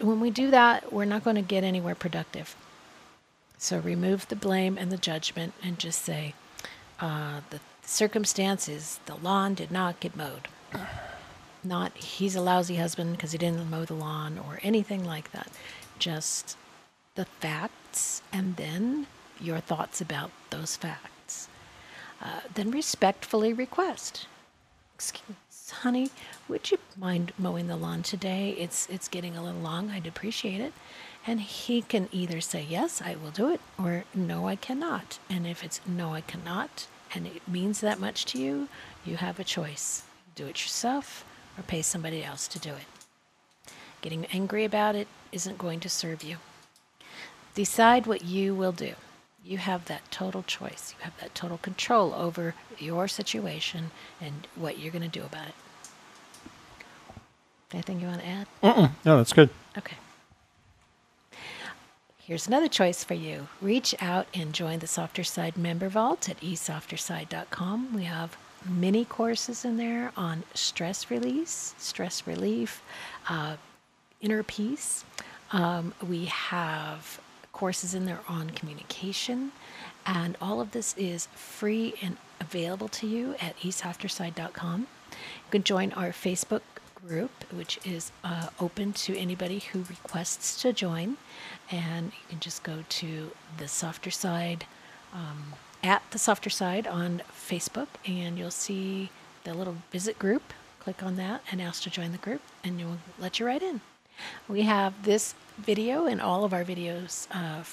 [0.00, 2.56] when we do that, we're not going to get anywhere productive.
[3.58, 6.34] So remove the blame and the judgment and just say,
[7.00, 10.48] uh, the circumstances, the lawn did not get mowed
[11.64, 15.48] not he's a lousy husband because he didn't mow the lawn or anything like that.
[15.98, 16.56] Just
[17.14, 19.06] the facts and then
[19.40, 21.48] your thoughts about those facts.
[22.22, 24.26] Uh, then respectfully request.
[24.94, 26.10] Excuse, honey,
[26.48, 28.50] would you mind mowing the lawn today?
[28.58, 29.90] It's it's getting a little long.
[29.90, 30.72] I'd appreciate it.
[31.26, 35.18] And he can either say yes, I will do it, or no, I cannot.
[35.30, 38.68] And if it's no, I cannot, and it means that much to you,
[39.04, 41.24] you have a choice: do it yourself
[41.58, 43.72] or pay somebody else to do it.
[44.02, 46.36] Getting angry about it isn't going to serve you.
[47.54, 48.94] Decide what you will do.
[49.44, 50.94] You have that total choice.
[50.96, 53.90] You have that total control over your situation
[54.20, 55.54] and what you're going to do about it.
[57.72, 58.46] Anything you want to add?
[59.04, 59.50] No, that's good.
[59.76, 59.96] Okay.
[62.18, 63.48] Here's another choice for you.
[63.60, 67.94] Reach out and join the Softer Side member vault at esofterside.com.
[67.94, 72.82] We have mini courses in there on stress release, stress relief,
[73.28, 73.56] uh,
[74.20, 75.04] inner peace.
[75.52, 77.20] Um, we have
[77.52, 79.52] courses in there on communication,
[80.06, 84.86] and all of this is free and available to you at esofterside.com.
[85.10, 86.62] You can join our Facebook
[87.06, 91.16] group, which is uh, open to anybody who requests to join,
[91.70, 94.64] and you can just go to the Softer Side
[95.12, 95.52] um,
[95.84, 99.10] at the Softer Side on Facebook, and you'll see
[99.44, 100.42] the little visit group.
[100.80, 103.82] Click on that and ask to join the group, and will let you right in.
[104.48, 107.64] We have this video and all of our videos uh,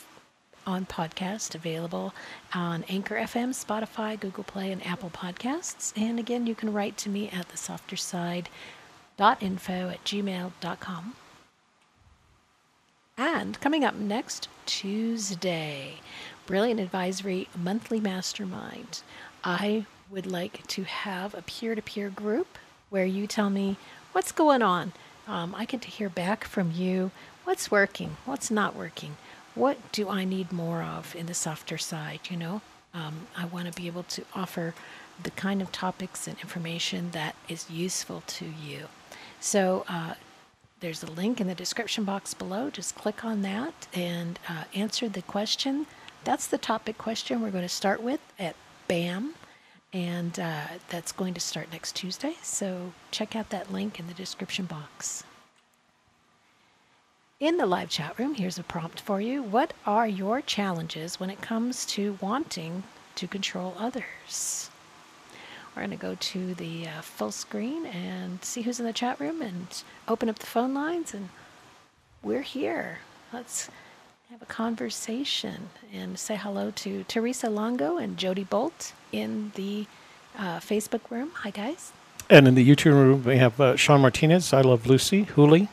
[0.67, 2.13] on podcast available
[2.53, 5.93] on Anchor FM, Spotify, Google Play, and Apple Podcasts.
[5.95, 8.49] And again, you can write to me at the softer side
[9.39, 11.15] info at gmail.com.
[13.17, 15.99] And coming up next Tuesday,
[16.51, 19.03] Brilliant Advisory Monthly Mastermind.
[19.41, 22.57] I would like to have a peer to peer group
[22.89, 23.77] where you tell me
[24.11, 24.91] what's going on.
[25.29, 27.11] Um, I get to hear back from you
[27.45, 29.15] what's working, what's not working,
[29.55, 32.59] what do I need more of in the softer side, you know?
[32.93, 34.73] Um, I want to be able to offer
[35.23, 38.89] the kind of topics and information that is useful to you.
[39.39, 40.15] So, uh,
[40.81, 42.69] there's a link in the description box below.
[42.69, 45.85] Just click on that and uh, answer the question.
[46.23, 48.55] That's the topic question we're going to start with at
[48.87, 49.33] BAM.
[49.93, 52.35] And uh, that's going to start next Tuesday.
[52.41, 55.23] So check out that link in the description box.
[57.41, 59.41] In the live chat room, here's a prompt for you.
[59.41, 62.83] What are your challenges when it comes to wanting
[63.15, 64.69] to control others?
[65.75, 69.19] We're going to go to the uh, full screen and see who's in the chat
[69.19, 71.13] room and open up the phone lines.
[71.13, 71.29] And
[72.21, 72.99] we're here.
[73.33, 73.69] Let's
[74.31, 79.87] have a conversation and say hello to Teresa Longo and Jody Bolt in the
[80.37, 81.31] uh, Facebook room.
[81.33, 81.91] Hi, guys.
[82.29, 85.67] And in the YouTube room, we have uh, Sean Martinez, I Love Lucy, Hooli.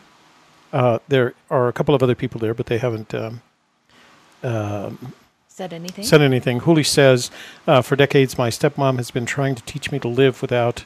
[0.72, 3.42] Uh, there are a couple of other people there, but they haven't um,
[5.46, 6.04] Said anything?
[6.04, 6.62] said anything.
[6.62, 7.30] Hooli says,
[7.68, 10.84] uh, "For decades, my stepmom has been trying to teach me to live without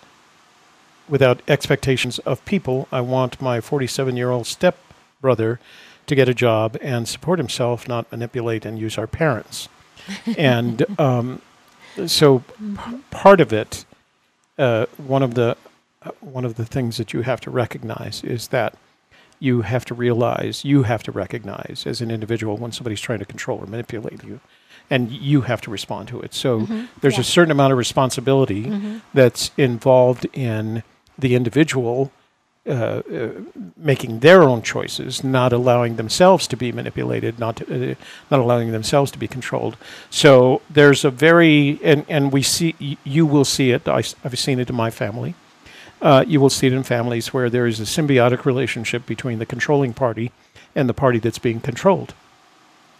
[1.08, 2.86] without expectations of people.
[2.92, 5.58] I want my 47-year-old stepbrother
[6.06, 9.68] to get a job and support himself, not manipulate and use our parents."
[10.38, 11.40] and um,
[12.06, 13.84] so, p- part of it,
[14.58, 15.56] uh, one of the
[16.02, 18.74] uh, one of the things that you have to recognize is that
[19.38, 23.24] you have to realize, you have to recognize as an individual when somebody's trying to
[23.24, 24.38] control or manipulate you,
[24.90, 26.32] and you have to respond to it.
[26.34, 26.66] So
[27.00, 27.20] there's Yeah.
[27.20, 30.82] a certain amount of responsibility that's involved in
[31.18, 32.12] the individual
[32.64, 33.30] uh, uh,
[33.76, 37.94] making their own choices, not allowing themselves to be manipulated, not to, uh,
[38.30, 39.76] not allowing themselves to be controlled.
[40.10, 43.88] So there's a very and and we see you will see it.
[43.88, 45.34] I, have seen it in my family.
[46.00, 49.46] Uh, you will see it in families where there is a symbiotic relationship between the
[49.46, 50.30] controlling party
[50.76, 52.14] and the party that's being controlled.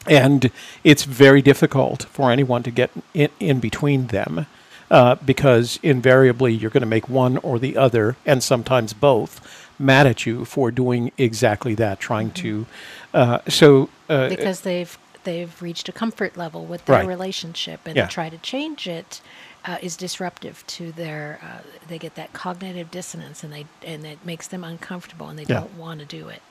[0.08, 0.50] And
[0.82, 4.46] it's very difficult for anyone to get in, in between them
[4.92, 9.40] uh, because invariably you're going to make one or the other, and sometimes both,
[9.78, 12.66] mad at you for doing exactly that, trying to.
[13.14, 17.08] Uh, so, uh, because they've they've reached a comfort level with their Right.
[17.08, 18.06] relationship and Yeah.
[18.06, 19.20] to try to change it
[19.64, 24.18] uh, is disruptive to their uh, they get that cognitive dissonance and they and it
[24.26, 25.60] makes them uncomfortable and they Yeah.
[25.60, 26.42] don't want to do it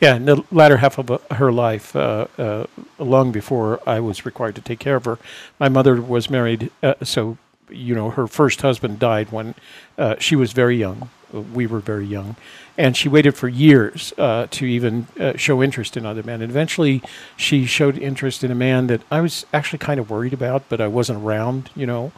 [0.00, 2.64] Yeah, in the latter half of uh, her life, uh, uh,
[2.98, 5.18] long before I was required to take care of her,
[5.60, 6.70] my mother was married.
[6.82, 7.36] Uh, so,
[7.70, 9.54] you know, her first husband died when
[9.98, 11.10] uh, she was very young.
[11.32, 12.36] We were very young.
[12.76, 16.42] And she waited for years uh, to even uh, show interest in other men.
[16.42, 17.02] And eventually,
[17.36, 20.80] she showed interest in a man that I was actually kind of worried about, but
[20.80, 22.12] I wasn't around, you know.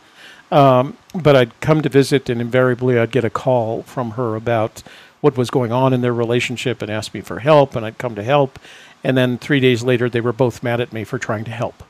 [0.50, 4.82] Um, but I'd come to visit, and invariably I'd get a call from her about
[5.20, 8.14] what was going on in their relationship and ask me for help, and I'd come
[8.14, 8.58] to help.
[9.02, 11.82] And then three days later, they were both mad at me for trying to help,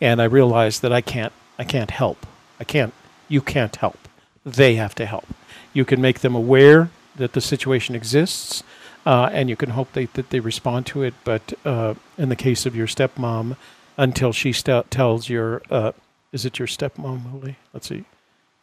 [0.00, 2.24] and I realized that I can't, I can't help.
[2.60, 2.92] I can't.
[3.28, 3.98] You can't help.
[4.44, 5.26] They have to help.
[5.72, 8.62] You can make them aware that the situation exists,
[9.04, 11.14] uh, and you can hope they, that they respond to it.
[11.24, 13.56] But uh, in the case of your stepmom,
[13.96, 15.92] until she st- tells your, uh,
[16.32, 17.56] is it your stepmom, Holy?
[17.72, 18.04] Let's see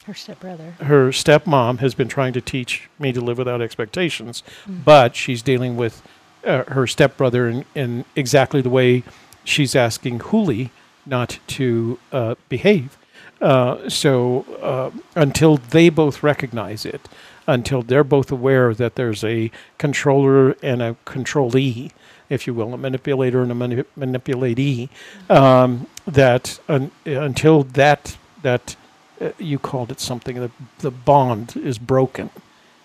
[0.05, 4.83] her stepbrother her stepmom has been trying to teach me to live without expectations, Mm.
[4.85, 6.01] but she's dealing with
[6.45, 9.01] uh, her stepbrother in, in exactly the way
[9.43, 10.69] she's asking Hooli
[11.07, 12.97] not to uh, behave.
[13.41, 17.01] Uh, so uh, until they both recognize it,
[17.47, 21.91] until they're both aware that there's a controller and a controlee,
[22.29, 24.89] if you will, a manipulator and a mani- manipulatee,
[25.29, 28.75] um, that un- until that that
[29.21, 32.29] uh, you called it something the the bond is broken,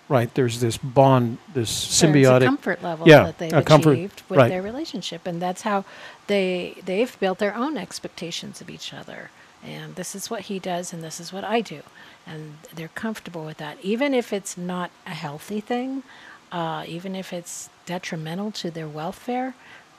[0.09, 0.33] right?
[0.35, 2.45] There's this bond, this So it's a symbiotic.
[2.45, 4.49] comfort level yeah, that they've a comfort- with right.
[4.49, 5.85] their relationship and that's how
[6.27, 9.29] they they've built their own expectations of each other
[9.63, 11.81] and this is what he does and this is what I do.
[12.25, 13.77] And they're comfortable with that.
[13.81, 16.03] Even if it's not a healthy thing
[16.51, 19.53] uh, even if it's detrimental to their welfare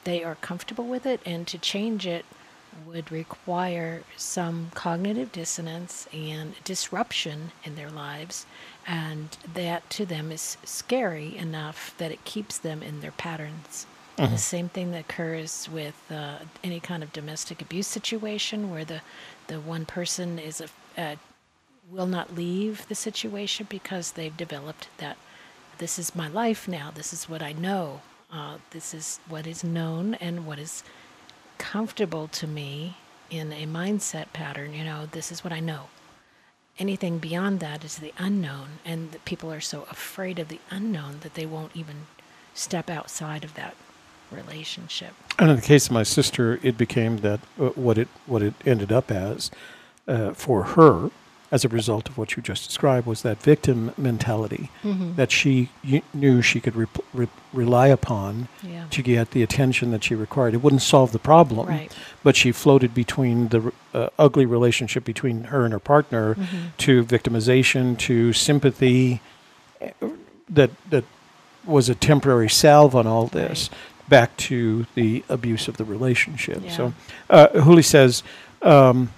[0.05, 1.21] they are comfortable with it.
[1.25, 2.25] And to change it
[2.87, 8.47] would require some cognitive dissonance and disruption in their lives.
[8.87, 14.37] And that to them is scary enough that it keeps them in their patterns the
[14.37, 19.01] same thing that occurs with uh, any kind of domestic abuse situation where the
[19.47, 21.17] the one person is a, uh,
[21.91, 25.17] will not leave the situation because they've developed that
[25.79, 28.01] this is my life now this is what i know
[28.33, 30.83] uh, this is what is known and what is
[31.59, 32.97] comfortable to me
[33.31, 35.87] in a mindset pattern you know this is what i know.
[36.79, 41.19] Anything beyond that is the unknown and the people are so afraid of the unknown
[41.21, 42.07] that they won't even
[42.55, 43.75] step outside of that
[44.33, 48.43] relationship And in the case of my sister, it became that uh, what it what
[48.43, 49.51] it ended up as
[50.09, 51.11] uh, for her,
[51.51, 55.15] as a result of what you just described, was that victim mentality Mm-hmm.
[55.17, 59.91] that she y- knew she could rep- re- rely upon yeah to get the attention
[59.93, 60.55] that she required.
[60.55, 61.93] It wouldn't solve the problem, Right.
[62.25, 63.61] but she floated between the
[63.95, 66.57] uh, ugly relationship between her and her partner Mm-hmm.
[66.85, 69.21] to victimization to sympathy
[69.81, 70.09] uh,
[70.49, 71.05] that that
[71.65, 73.71] was a temporary salve on all this
[74.09, 76.63] back to the abuse of the relationship.
[76.65, 76.77] Yeah.
[76.77, 76.95] So
[77.31, 78.23] uh, Hooli says,
[78.63, 79.11] um,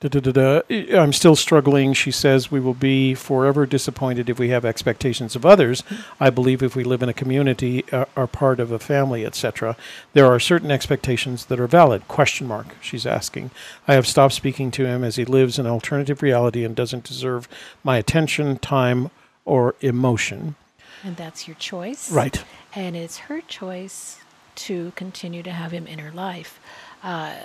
[0.00, 0.96] Da, da, da, da.
[0.96, 1.92] I'm still struggling.
[1.92, 5.82] She says we will be forever disappointed if we have expectations of others.
[6.20, 9.76] I believe if we live in a community, uh, are part of a family, etc.
[10.12, 12.06] There are certain expectations that are valid.
[12.06, 12.76] Question mark.
[12.80, 13.50] She's asking.
[13.88, 17.48] I have stopped speaking to him as he lives in alternative reality and doesn't deserve
[17.82, 19.10] my attention, time,
[19.44, 20.54] or emotion.
[21.02, 22.08] And that's your choice.
[22.12, 22.44] Right.
[22.74, 24.20] And it's her choice
[24.56, 26.60] to continue to have him in her life.
[27.02, 27.36] Uh,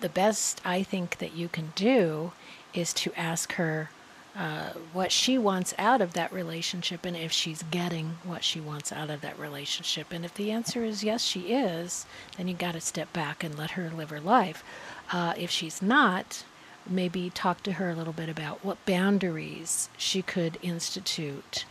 [0.00, 2.32] the best I think that you can do
[2.74, 3.90] is to ask her
[4.36, 8.90] uh, what she wants out of that relationship and if she's getting what she wants
[8.90, 10.06] out of that relationship.
[10.10, 12.06] And if the answer is yes, she is,
[12.36, 14.64] then you got to step back and let her live her life.
[15.12, 16.44] Uh, if she's not,
[16.88, 21.66] maybe talk to her a little bit about what boundaries she could institute.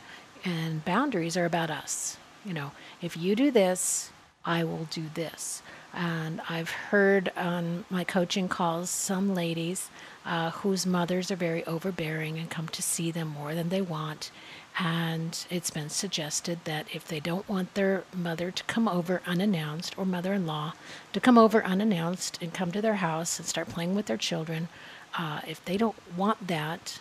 [0.46, 2.18] And boundaries are about us.
[2.46, 2.72] You know,
[3.02, 4.12] if you do this,
[4.44, 5.62] I will do this.
[5.94, 9.90] And I've heard on my coaching calls some ladies
[10.26, 14.32] uh, whose mothers are very overbearing and come to see them more than they want.
[14.80, 19.98] And it's been suggested that if they don't want their mother to come over unannounced
[19.98, 20.74] or mother in law
[21.12, 24.70] to come over unannounced and come to their house and start playing with their children,
[25.18, 27.00] uh, if they don't want that,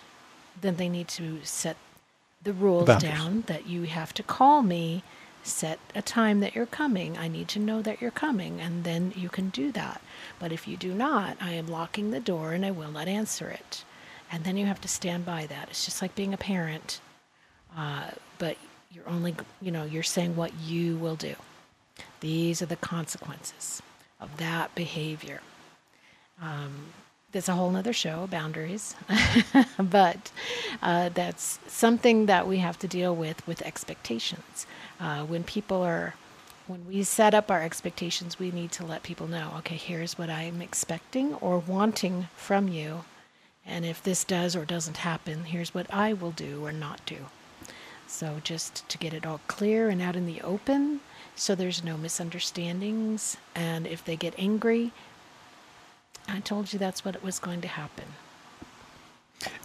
[0.60, 1.76] then they need to set
[2.42, 3.12] the rules Boundaries.
[3.12, 5.04] down that you have to call me
[5.42, 7.16] set a time that you're coming.
[7.16, 10.00] I need to know that you're coming, and then you can do that.
[10.38, 13.48] But if you do not, I am locking the door and I will not answer
[13.48, 13.84] it.
[14.32, 15.68] And then you have to stand by that.
[15.70, 17.00] It's just like being a parent,
[17.76, 18.56] uh, but
[18.92, 21.34] you're only, you know, you're saying what you will do.
[22.20, 23.82] These are the consequences
[24.20, 25.40] of that behavior.
[26.40, 26.86] Um,
[27.32, 28.94] there's a whole nother show, boundaries,
[29.78, 30.32] but
[30.82, 34.66] uh, that's something that we have to deal with with expectations.
[35.00, 36.14] Uh, when people are,
[36.66, 40.30] when we set up our expectations, we need to let people know, okay, here's what
[40.30, 43.04] I'm expecting or wanting from you.
[43.64, 47.26] And if this does or doesn't happen, here's what I will do or not do.
[48.06, 51.00] So just to get it all clear and out in the open
[51.40, 53.38] so there's no misunderstandings.
[53.54, 54.92] And if they get angry,
[56.28, 58.04] I told you that's what was going to happen.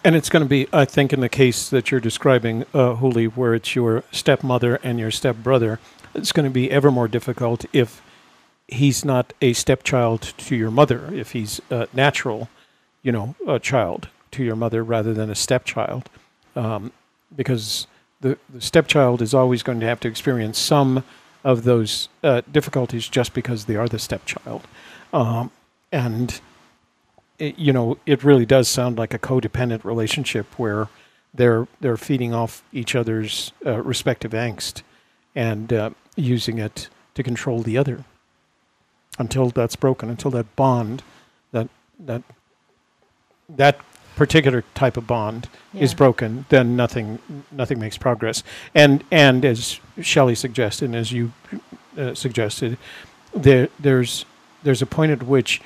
[0.04, 3.26] And it's going to be, I think, in the case that you're describing, uh, Huli,
[3.26, 5.78] where it's your stepmother and your stepbrother,
[6.14, 8.02] it's going to be ever more difficult if
[8.68, 12.48] he's not a stepchild to your mother, if he's a natural,
[13.02, 16.08] you know, a child to your mother rather than a stepchild,
[16.54, 16.92] um,
[17.34, 17.86] because
[18.20, 21.04] the, the stepchild is always going to have to experience some
[21.44, 24.62] of those uh, difficulties just because they are the stepchild,
[25.12, 25.50] um,
[25.92, 26.40] and
[27.38, 30.88] it, you know, it really does sound like a codependent relationship where
[31.34, 34.82] they're they're feeding off each other's uh, respective angst
[35.34, 38.04] and uh, using it to control the other
[39.18, 41.02] until that's broken, until that bond,
[41.52, 41.68] that
[42.00, 42.22] that
[43.48, 43.80] that
[44.16, 47.18] particular type of bond is broken, then nothing
[47.52, 48.42] nothing makes progress.
[48.74, 51.32] And and as Shelley suggested, and as you
[51.98, 52.78] uh, suggested,
[53.34, 54.24] there there's
[54.62, 55.60] there's a point at which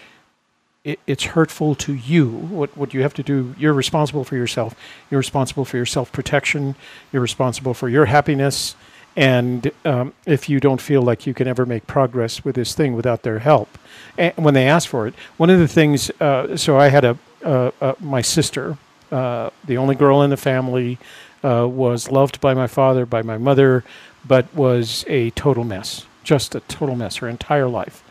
[0.84, 2.28] it, it's hurtful to you.
[2.28, 4.74] What what you have to do, you're responsible for yourself.
[5.10, 6.74] You're responsible for your self protection.
[7.12, 8.74] You're responsible for your happiness.
[9.16, 12.94] And um, if you don't feel like you can ever make progress with this thing
[12.94, 13.76] without their help,
[14.16, 16.10] and when they ask for it, one of the things.
[16.20, 18.76] Uh, so I had a uh, uh, my sister,
[19.10, 20.98] uh, the only girl in the family,
[21.42, 23.82] uh, was loved by my father, by my mother,
[24.26, 28.04] but was a total mess, just a total mess her entire life,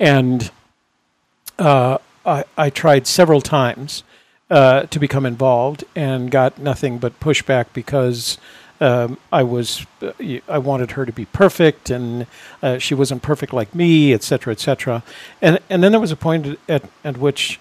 [0.00, 0.50] and
[1.58, 4.02] uh, I, I tried several times
[4.50, 8.38] uh, to become involved and got nothing but pushback because
[8.80, 10.12] um, I was uh,
[10.48, 12.26] I wanted her to be perfect and
[12.62, 15.02] uh, she wasn't perfect like me, et cetera, et cetera.
[15.40, 17.60] And and then there was a point at at which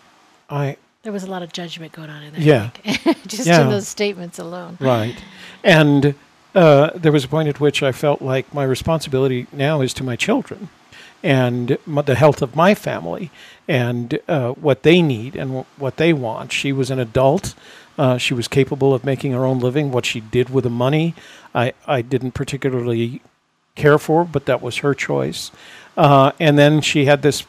[0.49, 2.41] I There was a lot of judgment going on in there.
[2.41, 2.69] Yeah.
[3.27, 3.61] Just Yeah.
[3.61, 4.77] in those statements alone.
[4.81, 5.15] Right.
[5.63, 6.15] And
[6.55, 10.03] uh, there was a point at which I felt like my responsibility now is to
[10.03, 10.69] my children
[11.24, 13.32] and the health of my family
[13.67, 16.51] and uh, what they need and w- what they want.
[16.51, 17.55] She was an adult.
[17.97, 19.91] Uh, she was capable of making her own living.
[19.91, 21.15] What she did with the money,
[21.55, 23.21] I, I didn't particularly
[23.76, 25.51] care for, but that was her choice.
[25.95, 27.45] Uh, and then she had this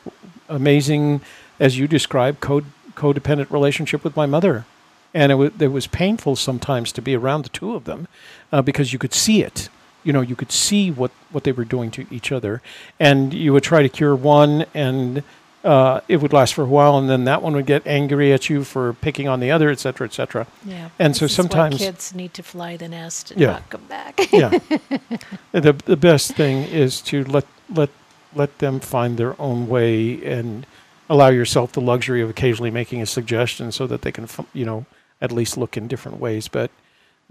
[0.48, 1.20] amazing,
[1.58, 4.66] as you described, code, codependent relationship with my mother.
[5.12, 8.06] And it was, it was painful sometimes to be around the two of them
[8.52, 9.68] uh, because you could see it.
[10.04, 12.62] You know, you could see what, what they were doing to each other.
[13.00, 15.22] And you would try to cure one, and
[15.64, 18.50] uh, it would last for a while, and then that one would get angry at
[18.50, 20.46] you for picking on the other, et cetera, et cetera.
[20.64, 20.90] Yeah.
[20.98, 23.52] And so This is why sometimes- kids need to fly the nest and Yeah.
[23.52, 24.20] not come back.
[24.30, 24.50] yeah.
[25.52, 27.88] the the best thing is to let let
[28.34, 30.66] let them find their own way and
[31.08, 34.84] allow yourself the luxury of occasionally making a suggestion so that they can, you know,
[35.20, 36.48] at least look in different ways.
[36.48, 36.70] But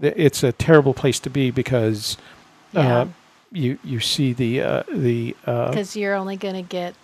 [0.00, 2.16] th- it's a terrible place to be because
[2.74, 2.98] Yeah.
[3.00, 3.06] uh,
[3.52, 6.94] you you see the uh, the uh, because you're only going to get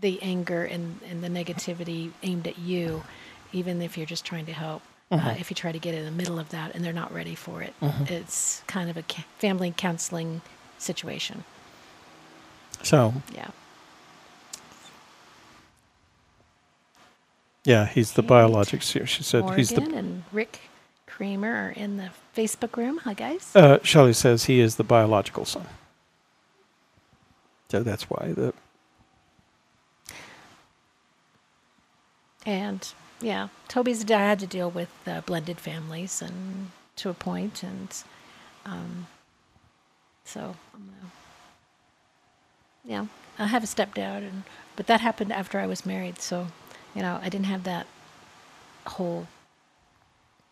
[0.00, 3.04] the anger and, and the negativity aimed at you,
[3.52, 4.82] even if you're just trying to help.
[5.12, 5.28] Mm-hmm.
[5.28, 7.34] Uh, if you try to get in the middle of that and they're not ready
[7.34, 7.74] for it,
[8.08, 10.40] it's kind of a ca- family counseling
[10.78, 11.44] situation.
[12.82, 13.50] so Yeah.
[17.64, 18.82] yeah he's the And biologic.
[18.82, 19.82] She she said Morgan he's the.
[19.82, 20.60] and Rick
[21.22, 22.98] Kramer are in the Facebook room.
[23.04, 23.54] Hi, guys.
[23.54, 25.68] Uh, Shelley says he is the biological son.
[27.68, 28.52] So that's why the
[32.44, 37.62] And yeah, Toby's dad had to deal with uh, blended families and to a point,
[37.62, 38.02] and
[38.66, 39.06] um,
[40.24, 40.56] so
[42.84, 43.06] yeah,
[43.38, 44.42] I have a stepdad, and
[44.74, 46.48] but that happened after I was married, so
[46.96, 47.86] you know I didn't have that
[48.86, 49.28] whole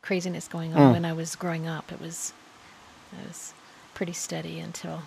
[0.03, 0.93] craziness going on Mm.
[0.93, 1.93] when I was growing up.
[1.93, 2.33] It was
[3.13, 3.53] it was
[3.95, 5.03] pretty steady until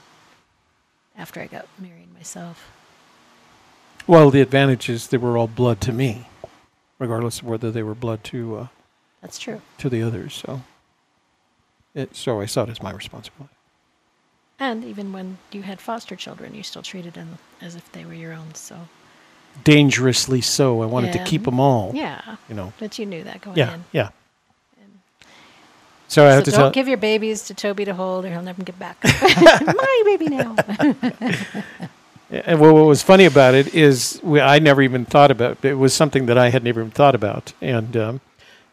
[1.18, 2.70] after I got married myself.
[4.08, 6.28] well the advantage is they were all blood to me,
[7.00, 8.68] regardless of whether they were blood to uh,
[9.22, 9.62] That's true.
[9.78, 10.34] to the others.
[10.36, 10.62] So
[11.96, 13.54] it so I saw it as my responsibility.
[14.60, 18.14] And even when you had foster children, you still treated them as if they were
[18.14, 18.54] your own.
[18.56, 18.88] So
[19.64, 20.82] Dangerously so.
[20.82, 21.92] I wanted to keep them all.
[21.94, 22.74] yeah, You know.
[22.80, 23.74] but you knew that going Yeah.
[23.76, 23.84] in.
[23.92, 24.10] Yeah.
[26.14, 26.72] So I So have to don't tell.
[26.72, 28.98] give your babies to Toby to hold, or he'll never get back.
[29.04, 30.56] My baby now.
[32.30, 35.66] And what was funny about it is we, I never even thought about it.
[35.66, 38.22] It was something that I had never even thought about, and um,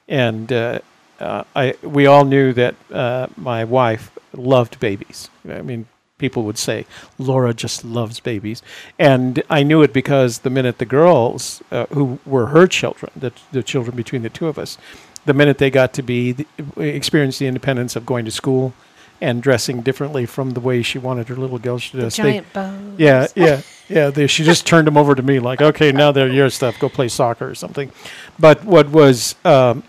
[0.09, 0.80] and uh,
[1.20, 5.30] uh, I we all knew that uh, my wife loved babies.
[5.49, 5.86] I mean,
[6.18, 6.86] people would say
[7.18, 8.62] Laura just loves babies,
[8.99, 13.32] and I knew it because the minute the girls uh, who were her children, the
[13.53, 14.78] the children between the two of us,
[15.25, 16.47] the minute they got to be the,
[16.77, 18.73] experience the independence of going to school
[19.21, 22.23] and dressing differently from the way she wanted her little girls to the dress, they-
[22.23, 22.99] giant bows.
[22.99, 24.11] yeah, yeah, yeah.
[24.11, 26.79] They, she just turned them over to me, like, okay, now they're your stuff.
[26.79, 27.93] Go play soccer or something.
[28.39, 29.83] But what was um,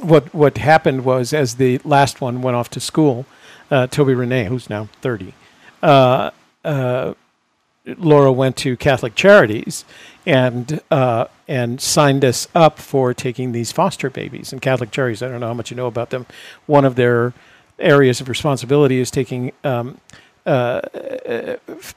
[0.00, 3.26] what what happened was, as the last one went off to school,
[3.70, 5.34] uh, Toby Renee, who's now thirty,
[5.82, 6.30] uh,
[6.64, 7.12] uh,
[7.86, 9.84] Laura went to Catholic Charities
[10.24, 14.52] and uh, and signed us up for taking these foster babies.
[14.52, 16.26] And Catholic Charities, I don't know how much you know about them.
[16.66, 17.32] One of their
[17.78, 19.98] areas of responsibility is taking um,
[20.46, 20.80] uh,
[21.68, 21.94] f-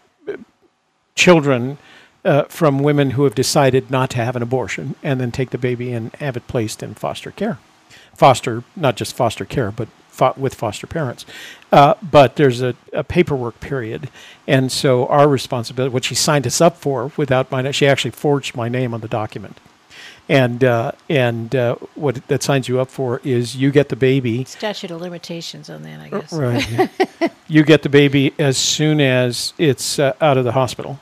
[1.15, 1.77] children
[2.25, 5.57] uh, from women who have decided not to have an abortion, and then take the
[5.57, 7.57] baby and have it placed in foster care.
[8.13, 9.87] Foster, not just foster care, but
[10.18, 11.26] fo- with foster parents.
[11.72, 14.09] Uh, but there's a, a paperwork period,
[14.47, 18.55] and so our responsibility, what she signed us up for, without my, she actually forged
[18.55, 19.59] my name on the document,
[20.30, 24.45] and uh, and uh, what that signs you up for is you get the baby
[24.45, 26.34] Statute of limitations on that, I guess.
[26.34, 26.89] Right.
[27.47, 30.99] you get the baby as soon as it's uh, out of the hospital,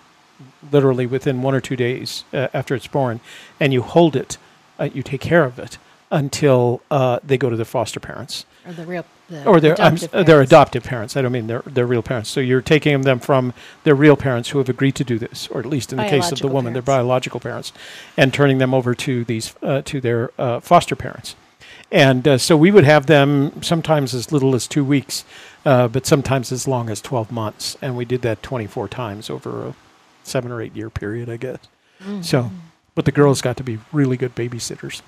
[0.71, 3.19] literally within one or two days uh, after it's born,
[3.59, 4.39] and you hold it,
[4.79, 5.77] uh, you take care of it
[6.15, 10.11] until uh, they go to their foster parents Or the real, the or their adoptive
[10.11, 10.51] their parents.
[10.51, 11.17] adoptive parents.
[11.17, 12.29] I don't mean their their real parents.
[12.29, 13.53] So you're taking them from
[13.83, 16.31] their real parents who have agreed to do this, or at least in the case
[16.31, 17.73] of the woman, their biological parents,
[18.15, 21.35] and turning them over to these uh, to their uh, foster parents.
[21.91, 25.23] And uh, so we would have them sometimes as little as two weeks,
[25.65, 27.77] uh, but sometimes as long as 12 months.
[27.81, 29.75] And we did that 24 times over a
[30.23, 31.59] seven or eight year period, I guess.
[32.03, 32.23] Mm.
[32.25, 32.51] So,
[32.95, 35.01] but the girls got to be really good babysitters.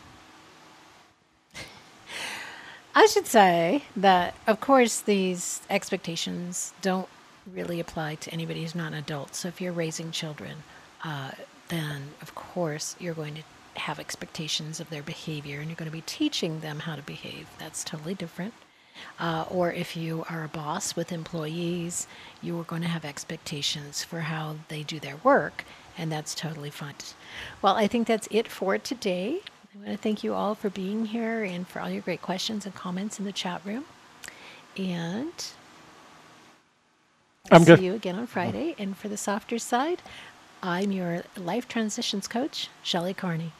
[2.97, 7.07] I should say that, of course, these expectations don't
[7.45, 9.35] really apply to anybody who's not an adult.
[9.35, 10.63] So if you're raising children,
[11.03, 11.29] uh,
[11.67, 15.95] then of course you're going to have expectations of their behavior and you're going to
[15.95, 17.47] be teaching them how to behave.
[17.59, 18.55] That's totally different.
[19.19, 22.07] Uh, or if you are a boss with employees,
[22.41, 25.65] you are going to have expectations for how they do their work,
[25.99, 26.95] and that's totally fine.
[27.61, 29.41] Well, I think that's it for today.
[29.77, 32.65] I want to thank you all for being here and for all your great questions
[32.65, 33.85] and comments in the chat room.
[34.75, 35.31] And
[37.51, 37.81] I'm see good.
[37.81, 38.75] you again on Friday.
[38.79, 40.01] And for the softer side,
[40.63, 43.51] I'm your life transitions coach, Shelly Carney.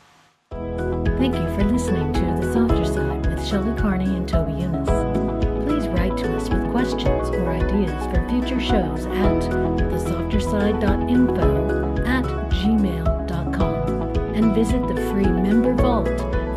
[0.52, 4.88] Thank you for listening to The Softer Side with Shelly Carney and Toby Younis.
[5.66, 9.44] Please write to us with questions or ideas for future shows at
[9.92, 12.47] thesofterside.info at gmail.com and
[14.58, 16.08] visit the free Member Vault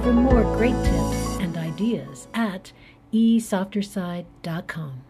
[0.03, 2.73] for more great tips and ideas at
[3.13, 5.03] esofterside.com.